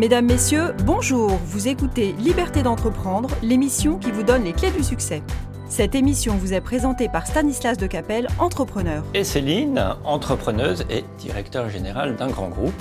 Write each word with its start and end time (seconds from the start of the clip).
Mesdames, 0.00 0.24
Messieurs, 0.24 0.72
bonjour. 0.86 1.28
Vous 1.44 1.68
écoutez 1.68 2.12
Liberté 2.12 2.62
d'entreprendre, 2.62 3.28
l'émission 3.42 3.98
qui 3.98 4.10
vous 4.10 4.22
donne 4.22 4.44
les 4.44 4.54
clés 4.54 4.70
du 4.70 4.82
succès. 4.82 5.22
Cette 5.68 5.94
émission 5.94 6.36
vous 6.36 6.54
est 6.54 6.62
présentée 6.62 7.10
par 7.10 7.26
Stanislas 7.26 7.76
de 7.76 7.86
Capelle, 7.86 8.26
entrepreneur. 8.38 9.04
Et 9.12 9.24
Céline, 9.24 9.94
entrepreneuse 10.04 10.86
et 10.88 11.04
directeur 11.18 11.68
général 11.68 12.16
d'un 12.16 12.28
grand 12.28 12.48
groupe. 12.48 12.72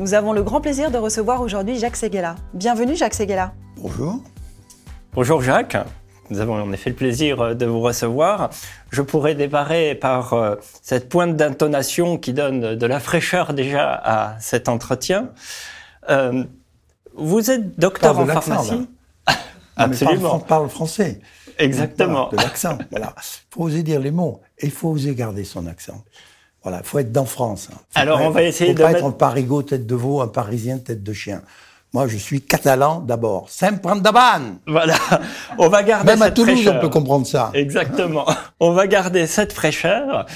Nous 0.00 0.14
avons 0.14 0.32
le 0.32 0.42
grand 0.42 0.60
plaisir 0.60 0.90
de 0.90 0.98
recevoir 0.98 1.42
aujourd'hui 1.42 1.78
Jacques 1.78 1.94
Seguela. 1.94 2.34
Bienvenue 2.54 2.96
Jacques 2.96 3.14
Seguela. 3.14 3.52
Bonjour. 3.76 4.20
Bonjour 5.12 5.40
Jacques. 5.40 5.76
Nous 6.28 6.40
avons 6.40 6.60
en 6.60 6.72
effet 6.72 6.90
le 6.90 6.96
plaisir 6.96 7.54
de 7.54 7.66
vous 7.66 7.80
recevoir. 7.80 8.50
Je 8.90 9.02
pourrais 9.02 9.36
démarrer 9.36 9.94
par 9.94 10.32
euh, 10.32 10.56
cette 10.82 11.08
pointe 11.08 11.36
d'intonation 11.36 12.18
qui 12.18 12.32
donne 12.32 12.74
de 12.74 12.86
la 12.86 12.98
fraîcheur 12.98 13.54
déjà 13.54 13.92
à 13.92 14.40
cet 14.40 14.68
entretien. 14.68 15.28
Euh, 16.10 16.44
vous 17.18 17.50
êtes 17.50 17.78
docteur 17.78 18.18
en 18.18 18.26
pharmacie 18.26 18.88
Absolument. 19.76 20.36
On 20.36 20.40
parle 20.40 20.68
français. 20.68 21.20
Exactement. 21.58 22.28
de 22.30 22.36
l'accent. 22.36 22.78
Voilà. 22.90 23.14
Il 23.16 23.54
faut 23.54 23.62
oser 23.62 23.82
dire 23.82 24.00
les 24.00 24.10
mots 24.10 24.40
et 24.58 24.66
il 24.66 24.72
faut 24.72 24.88
oser 24.88 25.14
garder 25.14 25.44
son 25.44 25.66
accent. 25.66 26.04
Voilà, 26.62 26.78
il 26.82 26.86
faut 26.86 26.98
être 26.98 27.12
dans 27.12 27.24
France. 27.24 27.68
Hein. 27.72 27.78
Alors, 27.94 28.20
on 28.20 28.30
va 28.30 28.42
essayer 28.42 28.72
faut 28.72 28.78
de. 28.78 28.82
pas 28.82 28.92
être 28.92 29.04
un 29.04 29.12
parigot 29.12 29.62
tête 29.62 29.86
de 29.86 29.94
veau, 29.94 30.20
un 30.20 30.28
parisien 30.28 30.78
tête 30.78 31.02
de 31.02 31.12
chien. 31.12 31.42
Moi, 31.94 32.06
je 32.06 32.16
suis 32.16 32.42
catalan 32.42 33.00
d'abord. 33.00 33.48
Saint-Prandaban 33.48 34.58
Voilà. 34.66 34.96
On 35.58 35.68
va 35.68 35.82
garder 35.82 36.06
Même 36.06 36.22
à 36.22 36.30
Toulouse, 36.30 36.68
on 36.68 36.80
peut 36.80 36.90
comprendre 36.90 37.26
ça. 37.26 37.50
Exactement. 37.54 38.26
on 38.60 38.72
va 38.72 38.86
garder 38.86 39.26
cette 39.26 39.52
fraîcheur. 39.52 40.26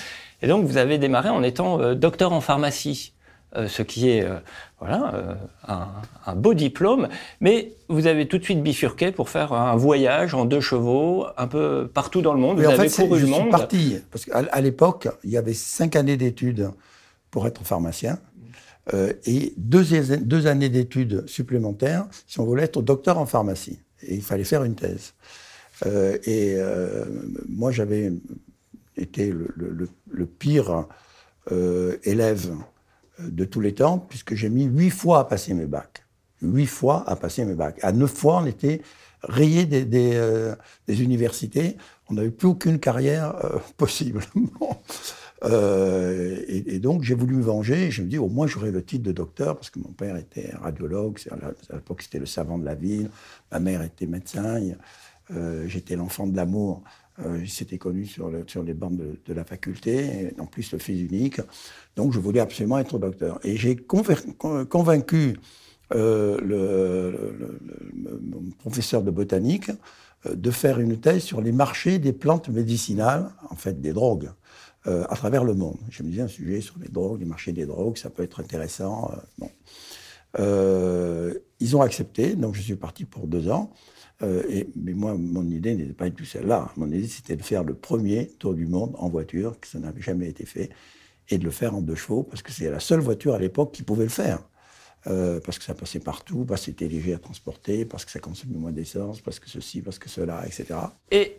Et 0.41 0.47
donc, 0.47 0.65
vous 0.65 0.77
avez 0.77 0.99
démarré 0.99 1.29
en 1.29 1.43
étant 1.43 1.81
euh, 1.81 1.95
docteur 1.95 2.33
en 2.33 2.41
pharmacie. 2.41 3.13
Euh, 3.55 3.69
ce 3.69 3.83
qui 3.83 4.09
est 4.09 4.25
euh, 4.25 4.39
voilà 4.79 5.15
euh, 5.15 5.35
un, 5.69 5.89
un, 6.25 6.35
beau 6.35 6.55
diplôme, 6.55 7.09
mais 7.43 7.75
vous 7.91 8.07
avez 8.07 8.27
tout 8.27 8.39
de 8.39 8.45
suite 8.45 8.63
bifurqué 8.63 9.13
pour 9.13 9.29
faire 9.29 9.53
un 9.53 9.77
voyage 9.77 10.33
en 10.33 10.47
deux 10.47 10.63
chevaux, 10.63 11.27
un 11.37 11.47
peu 11.47 11.87
partout 11.93 12.23
dans 12.23 12.33
le 12.33 12.41
monde. 12.41 12.59
vous 12.59 12.67
en 12.67 12.71
avez 12.71 12.89
fait, 12.89 13.03
couru 13.03 13.21
le 13.21 13.27
monde. 13.27 13.43
Suis 13.43 13.51
parti 13.51 13.97
parce 14.11 14.25
qu'à 14.25 14.61
l'époque, 14.63 15.09
il 15.23 15.31
y 15.31 15.37
avait 15.37 15.53
cinq 15.53 15.97
années 15.97 16.17
d'études 16.17 16.71
pour 17.31 17.47
être 17.47 17.63
pharmacien. 17.63 18.19
Et 19.27 19.55
deux, 19.59 19.85
deux 20.19 20.47
années 20.49 20.69
d'études 20.69 21.29
supplémentaires 21.29 22.07
si 22.27 22.41
on 22.41 22.45
voulait 22.45 22.65
être 22.65 22.83
docteur 22.83 23.17
en 23.19 23.27
pharmacie. 23.27 23.79
Et 24.03 24.17
il 24.17 24.23
fallait 24.23 24.43
faire 24.43 24.65
une 24.65 24.75
thèse. 24.75 25.13
Et 26.27 26.57
moi, 27.49 27.71
j'avais 27.71 28.13
été 28.97 29.31
le, 29.31 29.53
le, 29.57 29.89
le 30.11 30.27
pire 30.27 30.87
élève 32.03 32.51
de 33.19 33.45
tous 33.45 33.61
les 33.61 33.75
temps, 33.75 33.99
puisque 33.99 34.35
j'ai 34.35 34.49
mis 34.49 34.65
huit 34.65 34.91
fois 34.91 35.21
à 35.21 35.25
passer 35.25 35.55
mes 35.55 35.67
bacs. 35.67 36.05
Huit 36.41 36.67
fois 36.67 37.05
à 37.09 37.17
passer 37.17 37.45
mes 37.45 37.55
bacs. 37.55 37.79
À 37.83 37.93
neuf 37.93 38.13
fois, 38.13 38.39
on 38.43 38.47
était 38.47 38.83
rayé 39.23 39.69
euh, 39.73 40.55
des 40.87 41.03
universités. 41.03 41.77
On 42.09 42.15
n'avait 42.15 42.31
plus 42.31 42.49
aucune 42.49 42.79
carrière 42.79 43.37
euh, 43.45 43.59
possible. 43.77 44.21
euh, 45.45 46.37
et, 46.49 46.79
donc, 46.79 47.03
j'ai 47.03 47.15
voulu 47.15 47.37
me 47.37 47.43
venger. 47.43 47.91
Je 47.91 48.03
me 48.03 48.09
dis, 48.09 48.19
au 48.19 48.29
moins, 48.29 48.47
j'aurai 48.47 48.71
le 48.71 48.85
titre 48.85 49.05
de 49.05 49.13
docteur, 49.13 49.57
parce 49.57 49.71
que 49.71 49.79
mon 49.79 49.93
père 49.93 50.17
était 50.17 50.51
radiologue. 50.61 51.19
À 51.31 51.75
l'époque, 51.75 52.03
c'était 52.03 52.19
le 52.19 52.27
savant 52.27 52.59
de 52.59 52.65
la 52.65 52.75
ville. 52.75 53.11
Ma 53.51 53.61
mère 53.61 53.83
était 53.83 54.07
médecin. 54.07 54.61
Euh, 55.31 55.65
J'étais 55.69 55.97
l'enfant 55.97 56.27
de 56.27 56.37
l'amour. 56.37 56.83
Euh, 57.19 57.41
il 57.43 57.51
s'était 57.51 57.79
connu 57.79 58.07
sur, 58.07 58.31
le, 58.31 58.45
sur, 58.47 58.63
les 58.63 58.75
bancs 58.75 58.97
de, 58.97 59.35
la 59.35 59.45
faculté, 59.45 60.33
en 60.39 60.47
plus 60.47 60.73
le 60.73 60.79
fils 60.79 61.01
unique. 61.03 61.41
Donc 61.97 62.13
je 62.13 62.19
voulais 62.19 62.41
absolument 62.41 62.79
être 62.79 62.99
docteur. 62.99 63.39
Et 63.45 63.57
j'ai 63.57 63.77
convaincu 63.77 65.37
euh, 65.95 66.39
le, 66.41 67.59
mon 68.23 68.51
professeur 68.59 69.03
de 69.03 69.11
botanique 69.11 69.71
euh, 70.27 70.35
de 70.35 70.51
faire 70.51 70.81
une 70.81 70.99
thèse 70.99 71.23
sur 71.23 71.41
les 71.41 71.53
marchés 71.53 71.99
des 71.99 72.13
plantes 72.13 72.49
médicinales, 72.49 73.31
en 73.51 73.57
fait 73.57 73.81
des 73.81 73.93
drogues, 73.93 74.31
euh, 74.87 75.05
à 75.11 75.17
travers 75.17 75.45
le 75.45 75.55
monde. 75.55 75.77
Je 75.91 76.03
me 76.03 76.09
disais 76.09 76.23
un 76.23 76.29
sujet 76.29 76.61
sur 76.61 76.79
les 76.79 76.89
drogues, 76.89 77.21
les 77.21 77.27
marchés 77.27 77.53
des 77.53 77.67
drogues, 77.67 77.99
ça 77.99 78.11
peut 78.11 78.23
être 78.23 78.41
intéressant. 78.41 79.13
Bon. 79.39 79.51
Ils 81.61 81.77
ont 81.77 81.83
accepté, 81.83 82.35
donc 82.37 82.55
je 82.55 82.63
suis 82.63 82.77
parti 82.77 83.05
pour 83.05 83.27
deux 83.27 83.51
ans. 83.51 83.73
Euh, 84.23 84.65
mais 84.77 84.93
moi, 84.93 85.15
mon 85.19 85.49
idée 85.51 85.75
n'était 85.75 85.93
pas 85.93 86.09
du 86.09 86.15
tout 86.15 86.25
celle-là. 86.25 86.71
Mon 86.77 86.87
idée, 86.89 87.09
c'était 87.09 87.37
de 87.37 87.43
faire 87.43 87.65
le 87.65 87.75
premier 87.75 88.29
tour 88.39 88.55
du 88.55 88.67
monde 88.67 88.95
en 88.99 89.09
voiture, 89.09 89.59
que 89.61 89.67
ça 89.67 89.79
n'avait 89.79 90.03
jamais 90.03 90.29
été 90.29 90.47
fait, 90.47 90.71
et 91.29 91.39
de 91.39 91.45
le 91.45 91.51
faire 91.51 91.75
en 91.75 91.81
deux 91.81 91.95
chevaux, 91.95 92.23
parce 92.23 92.43
que 92.43 92.53
c'est 92.53 92.71
la 92.71 92.81
seule 92.81 93.01
voiture 93.01 93.35
à 93.35 93.39
l'époque 93.39 93.73
qui 93.73 93.83
pouvait 93.83 94.05
le 94.05 94.11
faire. 94.11 94.41
Euh, 95.09 95.41
parce 95.45 95.59
que 95.59 95.65
ça 95.65 95.75
passait 95.75 95.99
partout, 95.99 96.45
parce 96.45 96.61
que 96.61 96.67
c'était 96.67 96.87
léger 96.87 97.13
à 97.13 97.19
transporter, 97.19 97.85
parce 97.85 98.05
que 98.05 98.13
ça 98.13 98.21
consommait 98.21 98.57
moins 98.57 98.71
d'essence, 98.71 99.21
parce 99.21 99.41
que 99.41 99.51
ceci, 99.51 99.83
parce 99.83 99.99
que 99.99 100.09
cela, 100.09 100.45
etc. 100.47 100.79
Et, 101.11 101.39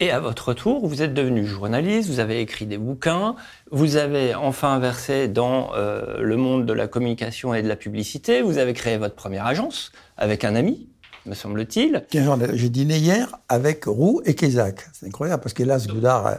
et 0.00 0.10
à 0.10 0.18
votre 0.18 0.52
tour, 0.52 0.84
vous 0.88 1.00
êtes 1.00 1.14
devenu 1.14 1.46
journaliste, 1.46 2.08
vous 2.08 2.18
avez 2.18 2.40
écrit 2.40 2.66
des 2.66 2.78
bouquins, 2.78 3.36
vous 3.70 3.94
avez 3.94 4.34
enfin 4.34 4.80
versé 4.80 5.28
dans 5.28 5.72
euh, 5.74 6.22
le 6.22 6.36
monde 6.36 6.66
de 6.66 6.72
la 6.72 6.88
communication 6.88 7.54
et 7.54 7.62
de 7.62 7.68
la 7.68 7.76
publicité, 7.76 8.42
vous 8.42 8.58
avez 8.58 8.72
créé 8.72 8.96
votre 8.96 9.14
première 9.14 9.46
agence 9.46 9.92
avec 10.16 10.42
un 10.42 10.56
ami, 10.56 10.88
me 11.26 11.34
semble-t-il. 11.34 12.04
J'ai 12.10 12.68
dîné 12.68 12.98
hier 12.98 13.36
avec 13.48 13.84
Roux 13.84 14.20
et 14.24 14.34
Kézac. 14.34 14.86
C'est 14.92 15.06
incroyable, 15.06 15.42
parce 15.42 15.54
qu'hélas, 15.54 15.86
Goudard 15.88 16.38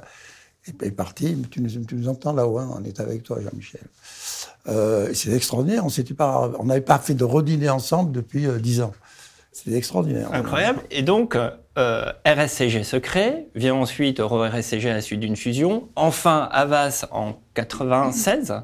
est, 0.81 0.91
parti. 0.91 1.38
Tu 1.50 1.62
nous, 1.62 1.85
tu 1.85 1.96
nous 1.96 2.07
entends 2.07 2.34
là-haut, 2.34 2.59
hein, 2.59 2.69
on 2.78 2.84
est 2.84 3.00
avec 3.00 3.23
toi, 3.23 3.40
Jean-Michel. 3.41 3.81
Euh, 4.68 5.12
c'est 5.13 5.31
extraordinaire, 5.31 5.84
on 5.85 6.63
n'avait 6.66 6.81
pas, 6.81 6.97
fait 7.00 7.13
de 7.13 7.23
redîner 7.23 7.69
ensemble 7.69 8.12
depuis 8.12 8.47
euh, 8.47 8.57
dix 8.57 8.81
ans. 8.81 8.94
C'est 9.51 9.72
extraordinaire. 9.72 10.34
Incroyable. 10.34 10.81
Et 10.91 11.02
donc, 11.02 11.38
euh, 11.78 12.12
RSCG 12.25 12.84
se 12.84 12.97
crée, 12.97 13.47
vient 13.53 13.75
ensuite 13.75 14.19
RSCG 14.19 14.90
à 14.90 14.94
la 14.94 15.02
suite 15.02 15.19
d'une 15.19 15.35
fusion, 15.35 15.90
enfin 15.96 16.47
Avas 16.52 17.06
en 17.12 17.34
96, 17.53 18.63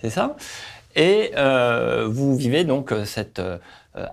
c'est 0.00 0.10
ça? 0.10 0.36
Et 0.96 1.30
euh, 1.36 2.08
vous 2.10 2.36
vivez 2.36 2.64
donc 2.64 2.92
cette 3.04 3.38
euh, 3.38 3.58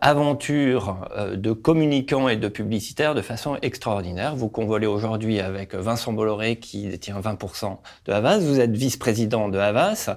aventure 0.01 1.07
euh, 1.15 1.35
de 1.35 1.53
communicants 1.53 2.27
et 2.27 2.35
de 2.35 2.47
publicitaires 2.47 3.15
de 3.15 3.21
façon 3.21 3.57
extraordinaire. 3.61 4.35
Vous 4.35 4.49
convolez 4.49 4.87
aujourd'hui 4.87 5.39
avec 5.39 5.73
Vincent 5.73 6.13
Bolloré 6.13 6.57
qui 6.57 6.87
détient 6.87 7.19
20% 7.19 7.77
de 8.05 8.11
Havas. 8.11 8.39
Vous 8.39 8.59
êtes 8.59 8.75
vice-président 8.75 9.49
de 9.49 9.57
Havas. 9.57 10.15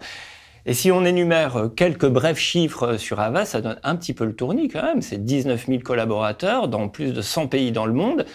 Et 0.65 0.75
si 0.75 0.93
on 0.93 1.05
énumère 1.05 1.71
quelques 1.77 2.09
brefs 2.09 2.39
chiffres 2.39 2.97
sur 2.97 3.21
Havas, 3.21 3.47
ça 3.47 3.61
donne 3.61 3.79
un 3.83 3.97
petit 3.97 4.15
peu 4.15 4.25
le 4.25 4.35
tournis 4.35 4.69
quand 4.69 4.83
même. 4.83 5.03
C'est 5.03 5.25
19 5.25 5.67
000 5.67 5.81
collaborateurs 5.81 6.69
dans 6.69 6.89
plus 6.89 7.13
de 7.13 7.21
100 7.21 7.49
pays 7.49 7.73
dans 7.73 7.87
le 7.87 7.93
monde. 7.93 8.27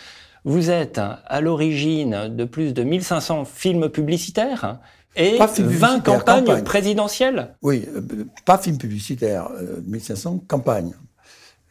Vous 0.43 0.69
êtes 0.69 0.99
à 0.99 1.41
l'origine 1.41 2.33
de 2.35 2.45
plus 2.45 2.73
de 2.73 2.83
1500 2.83 3.45
films 3.45 3.89
publicitaires 3.89 4.79
et 5.17 5.37
20 5.37 6.01
campagnes 6.01 6.45
campagne. 6.45 6.63
présidentielles. 6.63 7.55
Oui, 7.61 7.85
euh, 7.95 8.01
pas 8.45 8.57
films 8.57 8.77
publicitaires, 8.77 9.49
euh, 9.59 9.81
1500 9.85 10.43
campagnes. 10.47 10.93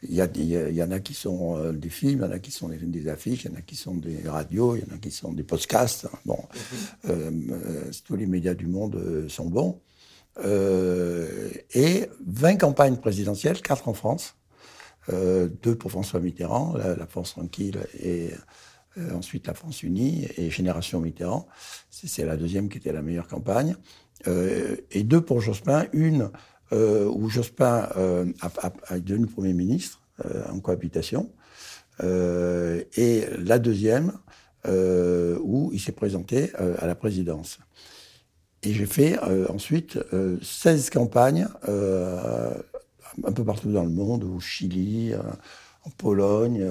Il 0.03 0.13
y, 0.13 0.21
a, 0.21 0.27
il, 0.35 0.45
y 0.45 0.55
a, 0.55 0.69
il 0.69 0.75
y, 0.75 0.83
en 0.83 0.91
a 0.91 0.99
qui 0.99 1.15
sont 1.15 1.57
euh, 1.57 1.71
des 1.71 1.89
films, 1.89 2.19
il 2.19 2.27
y 2.27 2.29
en 2.29 2.31
a 2.31 2.39
qui 2.39 2.51
sont 2.51 2.69
des, 2.69 2.77
des, 2.77 3.09
affiches, 3.09 3.45
il 3.45 3.51
y 3.51 3.53
en 3.55 3.57
a 3.57 3.61
qui 3.61 3.75
sont 3.75 3.95
des 3.95 4.29
radios, 4.29 4.75
il 4.75 4.83
y 4.83 4.91
en 4.91 4.95
a 4.95 4.99
qui 4.99 5.09
sont 5.09 5.33
des 5.33 5.43
podcasts. 5.43 6.07
Bon, 6.25 6.37
euh, 7.09 7.31
tous 8.05 8.15
les 8.15 8.27
médias 8.27 8.53
du 8.53 8.67
monde 8.67 9.27
sont 9.27 9.49
bons. 9.49 9.81
Euh, 10.43 11.49
et 11.73 12.09
20 12.25 12.57
campagnes 12.57 12.97
présidentielles, 12.97 13.61
4 13.61 13.87
en 13.87 13.93
France, 13.93 14.35
euh, 15.09 15.49
2 15.63 15.75
pour 15.75 15.91
François 15.91 16.19
Mitterrand, 16.19 16.75
la, 16.77 16.95
la 16.95 17.07
France 17.07 17.31
tranquille, 17.31 17.79
et 17.99 18.31
euh, 18.97 19.13
ensuite 19.15 19.47
la 19.47 19.53
France 19.53 19.83
unie, 19.83 20.27
et 20.37 20.49
Génération 20.49 20.99
Mitterrand. 20.99 21.47
C'est 21.89 22.25
la 22.25 22.37
deuxième 22.37 22.69
qui 22.69 22.77
était 22.77 22.91
la 22.91 23.01
meilleure 23.01 23.27
campagne. 23.27 23.75
Euh, 24.27 24.77
et 24.91 25.03
deux 25.03 25.21
pour 25.21 25.41
Jospin, 25.41 25.85
une 25.93 26.23
euh, 26.23 26.29
où 26.71 27.29
Jospin 27.29 27.89
euh, 27.97 28.25
a, 28.41 28.71
a, 28.87 28.99
devenu 28.99 29.27
Premier 29.27 29.53
ministre 29.53 30.01
en 30.51 30.59
cohabitation, 30.59 31.31
et 32.01 33.25
la 33.37 33.59
deuxième 33.59 34.13
où 34.65 35.69
il 35.73 35.79
s'est 35.79 35.91
présenté 35.91 36.51
à 36.55 36.87
la 36.87 36.95
présidence. 36.95 37.59
Et 38.63 38.73
j'ai 38.73 38.85
fait 38.85 39.19
euh, 39.23 39.47
ensuite 39.49 39.97
euh, 40.13 40.37
16 40.41 40.89
campagnes 40.89 41.47
euh, 41.69 42.53
un 43.23 43.31
peu 43.31 43.43
partout 43.43 43.71
dans 43.71 43.83
le 43.83 43.89
monde, 43.89 44.23
au 44.23 44.39
Chili, 44.39 45.13
en 45.83 45.89
Pologne, 45.91 46.63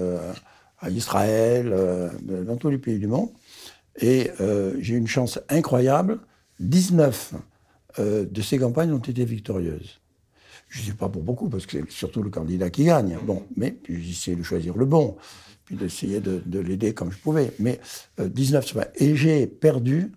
à 0.79 0.91
Israël, 0.91 1.75
dans 2.23 2.57
tous 2.57 2.71
les 2.71 2.79
pays 2.79 3.01
du 3.01 3.09
monde. 3.09 3.31
Et 4.01 4.31
j'ai 4.79 4.95
eu 4.95 4.99
une 4.99 5.09
chance 5.09 5.41
incroyable. 5.49 6.21
19 6.61 7.35
de 7.99 8.41
ces 8.43 8.59
campagnes 8.59 8.93
ont 8.93 8.99
été 8.99 9.25
victorieuses. 9.25 10.01
Je 10.69 10.81
ne 10.81 10.87
sais 10.87 10.95
pas 10.95 11.09
pour 11.09 11.23
beaucoup, 11.23 11.49
parce 11.49 11.65
que 11.67 11.79
c'est 11.79 11.91
surtout 11.91 12.23
le 12.23 12.31
candidat 12.31 12.71
qui 12.71 12.85
gagne. 12.85 13.19
Bon, 13.25 13.47
mais 13.57 13.77
essayé 13.89 14.37
de 14.37 14.43
choisir 14.43 14.77
le 14.77 14.85
bon, 14.85 15.17
puis 15.65 15.77
d'essayer 15.77 16.21
de, 16.21 16.43
de 16.45 16.59
l'aider 16.59 16.93
comme 16.93 17.13
je 17.13 17.19
pouvais. 17.19 17.53
Mais 17.59 17.81
19 18.19 18.77
Et 18.97 19.17
j'ai 19.17 19.47
perdu 19.47 20.13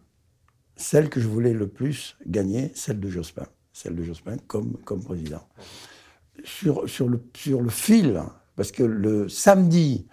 celle 0.80 1.10
que 1.10 1.20
je 1.20 1.28
voulais 1.28 1.54
le 1.54 1.68
plus 1.68 2.16
gagner, 2.26 2.72
celle 2.74 3.00
de 3.00 3.10
Jospin. 3.10 3.46
Celle 3.74 3.96
de 3.96 4.04
Jospin 4.04 4.38
comme, 4.48 4.78
comme 4.86 5.04
président. 5.04 5.46
sur, 6.44 6.90
sur, 6.90 7.10
le, 7.10 7.22
sur 7.36 7.62
le 7.62 7.70
fil, 7.70 8.22
parce 8.56 8.72
que 8.72 8.84
le 8.84 9.30
samedi, 9.30 10.08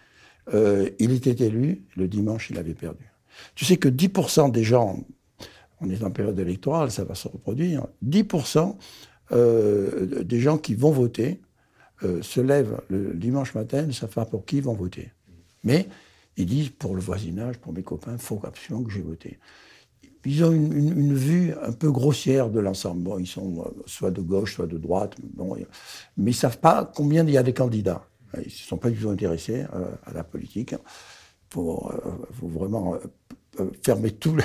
euh, 0.53 0.91
il 0.99 1.13
était 1.13 1.47
élu, 1.47 1.85
le 1.97 2.09
dimanche, 2.09 2.51
il 2.51 2.59
avait 2.59 2.75
perdu. 2.75 3.11
Tu 3.55 3.65
sais 3.65 3.77
que 3.77 3.89
10% 3.89 4.51
des 4.51 4.65
gens, 4.65 5.05
on 5.81 5.91
est 5.91 6.03
en 6.03 6.11
période 6.11 6.39
électorale, 6.39 6.91
ça 6.91 7.05
va 7.05 7.15
se 7.15 7.29
reproduire, 7.29 7.87
10% 8.05 8.77
euh, 9.33 10.23
des 10.23 10.41
gens 10.41 10.59
qui 10.59 10.75
vont 10.75 10.91
voter 10.91 11.41
euh, 12.03 12.21
se 12.23 12.41
lèvent 12.41 12.81
le 12.89 13.15
dimanche 13.15 13.55
matin, 13.55 13.83
ne 13.83 13.93
savent 13.93 14.13
pas 14.13 14.27
pour 14.27 14.45
qui 14.45 14.59
ils 14.59 14.63
vont 14.63 14.75
voter. 14.75 15.13
Mais 15.65 15.89
ils 16.37 16.45
disent, 16.45 16.69
pour 16.69 16.95
le 16.95 17.01
voisinage, 17.01 17.59
pour 17.59 17.73
mes 17.73 17.83
copains, 17.83 18.13
il 18.13 18.19
faut 18.19 18.41
absolument 18.45 18.85
que 18.85 18.93
j'ai 18.93 19.01
voté. 19.01 19.39
Ils 20.27 20.45
ont 20.45 20.53
une, 20.53 21.15
vue 21.15 21.55
un 21.63 21.73
peu 21.73 21.91
grossière 21.91 22.51
de 22.51 22.61
l'ensemble. 22.61 23.11
Ils 23.19 23.27
sont 23.27 23.61
euh, 23.61 23.83
soit 23.87 24.11
de 24.11 24.21
gauche, 24.21 24.57
soit 24.57 24.67
de 24.67 24.77
droite, 24.77 25.17
mais 25.39 25.63
ils 26.17 26.25
ne 26.25 26.33
savent 26.33 26.59
pas 26.59 26.91
combien 26.95 27.25
il 27.25 27.31
y 27.31 27.39
a 27.39 27.43
des 27.43 27.55
candidats. 27.55 28.07
Ils 28.35 28.45
ne 28.45 28.51
sont 28.51 28.77
pas 28.77 28.91
du 28.91 29.01
tout 29.01 29.09
intéressés 29.09 29.65
euh, 29.75 29.87
à 30.05 30.13
la 30.13 30.25
politique. 30.25 30.73
Il 30.73 31.55
faut, 31.55 31.91
vraiment 32.43 32.97
fermer 33.83 34.13
tous 34.13 34.37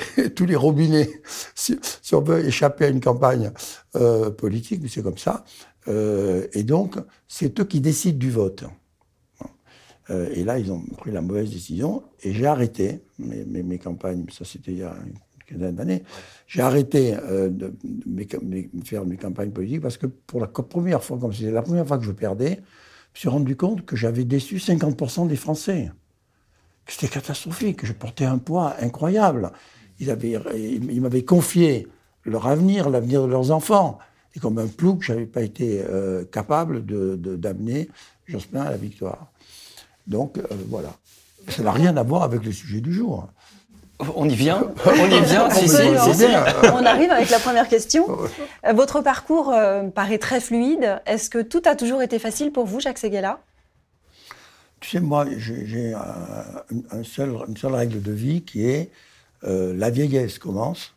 les, 0.45 0.55
robinets 0.55 1.09
si, 1.55 1.77
on 2.13 2.21
veut 2.21 2.45
échapper 2.45 2.85
à 2.85 2.87
une 2.89 3.01
campagne 3.01 3.51
politique, 4.37 4.79
mais 4.81 4.89
c'est 4.89 5.03
comme 5.03 5.17
ça. 5.17 5.43
Euh, 5.87 6.47
et 6.53 6.63
donc, 6.63 6.97
c'est 7.27 7.59
eux 7.59 7.65
qui 7.65 7.81
décident 7.81 8.17
du 8.17 8.31
vote. 8.31 8.63
Euh, 10.09 10.29
et 10.33 10.43
là, 10.43 10.59
ils 10.59 10.71
ont 10.71 10.81
pris 10.97 11.11
la 11.11 11.21
mauvaise 11.21 11.49
décision. 11.49 12.03
Et 12.23 12.33
j'ai 12.33 12.45
arrêté 12.45 13.01
mes, 13.19 13.45
mes, 13.45 13.77
campagnes, 13.77 14.25
ça 14.31 14.45
c'était 14.45 14.71
il 14.71 14.79
y 14.79 14.83
a 14.83 14.95
une 15.05 15.13
quinzaine 15.45 15.75
d'années, 15.75 16.03
j'ai 16.47 16.61
arrêté 16.61 17.15
euh, 17.15 17.49
de, 17.49 17.73
faire 18.83 19.05
mes 19.05 19.17
campagnes 19.17 19.51
politiques 19.51 19.81
parce 19.81 19.97
que 19.97 20.07
pour 20.07 20.39
la 20.39 20.47
première 20.47 21.03
fois, 21.03 21.17
comme 21.19 21.33
c'était 21.33 21.51
la 21.51 21.61
première 21.61 21.87
fois 21.87 21.97
que 21.97 22.03
je 22.03 22.11
perdais, 22.11 22.61
je 23.13 23.17
me 23.17 23.19
suis 23.19 23.29
rendu 23.29 23.55
compte 23.55 23.85
que 23.85 23.95
j'avais 23.95 24.23
déçu 24.23 24.57
50% 24.57 25.27
des 25.27 25.35
Français. 25.35 25.91
C'était 26.87 27.07
catastrophique, 27.07 27.77
que 27.77 27.87
je 27.87 27.93
portais 27.93 28.25
un 28.25 28.37
poids 28.37 28.75
incroyable. 28.81 29.51
Ils, 29.99 30.09
ils 30.89 31.01
m'avaient 31.01 31.23
confié 31.23 31.87
leur 32.25 32.47
avenir, 32.47 32.89
l'avenir 32.89 33.21
de 33.23 33.27
leurs 33.27 33.51
enfants. 33.51 33.99
Et 34.35 34.39
comme 34.39 34.57
un 34.57 34.67
plouc, 34.67 35.01
je 35.01 35.13
n'avais 35.13 35.25
pas 35.25 35.41
été 35.41 35.83
euh, 35.87 36.23
capable 36.23 36.85
d'amener 36.85 37.17
de, 37.17 37.35
d'amener 37.35 37.89
Jospin 38.27 38.61
à 38.61 38.69
la 38.69 38.77
victoire. 38.77 39.27
Donc 40.07 40.37
euh, 40.37 40.43
voilà. 40.69 40.89
Ça 41.49 41.63
n'a 41.63 41.71
rien 41.71 41.97
à 41.97 42.03
voir 42.03 42.23
avec 42.23 42.45
le 42.45 42.51
sujet 42.51 42.81
du 42.81 42.93
jour. 42.93 43.27
On 44.15 44.27
y 44.27 44.35
vient 44.35 44.63
On 44.85 45.05
y 45.05 45.21
vient 45.25 45.49
si, 45.51 45.67
si, 45.67 46.25
On 46.73 46.85
arrive 46.85 47.11
avec 47.11 47.29
la 47.29 47.39
première 47.39 47.67
question. 47.67 48.07
Euh, 48.63 48.73
votre 48.73 49.01
parcours 49.01 49.51
paraît 49.95 50.19
très 50.19 50.39
fluide. 50.39 51.01
Est-ce 51.07 51.31
que 51.31 51.41
tout 51.41 51.63
a 51.65 51.75
toujours 51.75 52.03
été 52.03 52.19
facile 52.19 52.51
pour 52.51 52.67
vous, 52.67 52.79
Jacques 52.79 52.99
Seguela 52.99 53.39
Tu 54.81 54.89
sais, 54.89 54.99
moi, 54.99 55.25
j'ai 55.37 55.93
seul, 57.03 57.35
une 57.47 57.57
seule 57.57 57.73
règle 57.73 58.01
de 58.01 58.11
vie 58.11 58.41
qui 58.41 58.65
est 58.65 58.91
la 59.43 59.89
vieillesse 59.89 60.37
commence 60.37 60.93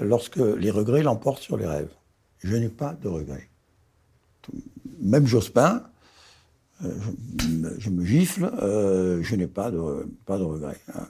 lorsque 0.00 0.36
les 0.36 0.70
regrets 0.70 1.02
l'emportent 1.02 1.42
sur 1.42 1.56
les 1.56 1.66
rêves 1.66 1.90
je 2.46 2.56
n'ai 2.56 2.68
pas 2.68 2.96
de 3.02 3.08
regrets. 3.08 3.48
Même 5.00 5.26
Jospin, 5.26 5.82
euh, 6.84 6.90
je, 7.78 7.90
me 7.90 8.04
gifle, 8.04 8.44
euh, 8.62 9.22
je 9.22 9.34
n'ai 9.34 9.46
pas 9.46 9.70
de, 9.70 9.78
regrets. 10.28 10.80
Hein. 10.94 11.06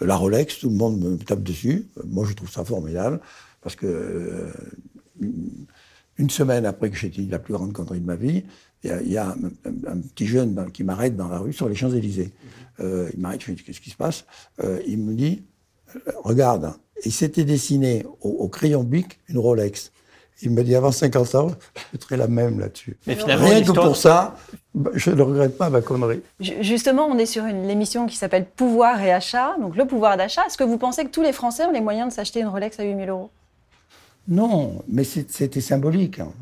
La 0.00 0.16
Rolex, 0.16 0.58
tout 0.58 0.70
le 0.70 0.76
monde 0.76 1.00
me 1.00 1.16
tape 1.16 1.42
dessus. 1.42 1.88
Moi, 2.04 2.26
je 2.26 2.34
trouve 2.34 2.50
ça 2.50 2.64
formidable 2.64 3.20
parce 3.60 3.76
que 3.76 3.86
euh, 3.86 4.52
une 6.16 6.30
semaine 6.30 6.66
après 6.66 6.90
que 6.90 6.96
j'ai 6.96 7.08
dit 7.08 7.26
la 7.26 7.38
plus 7.38 7.54
grande 7.54 7.72
connerie 7.72 8.00
de 8.00 8.06
ma 8.06 8.16
vie, 8.16 8.44
il 8.84 9.12
y 9.12 9.16
a, 9.16 9.36
un, 9.64 9.98
petit 9.98 10.26
jeune 10.26 10.70
qui 10.72 10.84
m'arrête 10.84 11.16
dans 11.16 11.28
la 11.28 11.38
rue 11.38 11.52
sur 11.52 11.68
les 11.68 11.74
Champs-Élysées. 11.74 12.32
il 12.80 13.18
m'arrête, 13.18 13.42
je 13.42 13.52
dis 13.52 13.62
qu'est-ce 13.62 13.80
qui 13.80 13.90
se 13.90 13.96
passe? 13.96 14.24
Il 14.86 14.98
me 14.98 15.14
dit 15.14 15.42
regarde, 16.24 16.74
il 17.04 17.12
s'était 17.12 17.44
dessiné 17.44 18.04
au, 18.20 18.30
au 18.30 18.48
crayon 18.48 18.82
bic 18.82 19.20
une 19.28 19.38
Rolex. 19.38 19.92
Il 20.44 20.50
me 20.50 20.64
dit 20.64 20.74
avant 20.74 20.90
50 20.90 21.34
ans, 21.36 21.48
je 21.76 21.82
mettrai 21.92 22.16
la 22.16 22.26
même 22.26 22.58
là-dessus. 22.58 22.96
Mais 23.06 23.14
finalement, 23.14 23.46
Rien 23.46 23.62
que 23.62 23.70
pour 23.70 23.96
ça, 23.96 24.34
bah, 24.74 24.90
je 24.94 25.10
ne 25.10 25.22
regrette 25.22 25.56
pas 25.56 25.70
ma 25.70 25.80
connerie. 25.82 26.20
Justement, 26.40 27.06
on 27.06 27.16
est 27.16 27.26
sur 27.26 27.44
une 27.44 27.70
émission 27.70 28.06
qui 28.06 28.16
s'appelle 28.16 28.46
Pouvoir 28.46 29.00
et 29.02 29.12
achat. 29.12 29.54
Donc 29.60 29.76
le 29.76 29.86
pouvoir 29.86 30.16
d'achat, 30.16 30.44
est-ce 30.46 30.58
que 30.58 30.64
vous 30.64 30.78
pensez 30.78 31.04
que 31.04 31.10
tous 31.10 31.22
les 31.22 31.32
Français 31.32 31.64
ont 31.64 31.70
les 31.70 31.80
moyens 31.80 32.08
de 32.08 32.12
s'acheter 32.12 32.40
une 32.40 32.48
Rolex 32.48 32.80
à 32.80 32.82
8000 32.82 33.08
euros? 33.08 33.30
Non, 34.26 34.82
mais 34.88 35.04
c'était 35.04 35.60
symbolique. 35.60 36.18
Hein. 36.18 36.32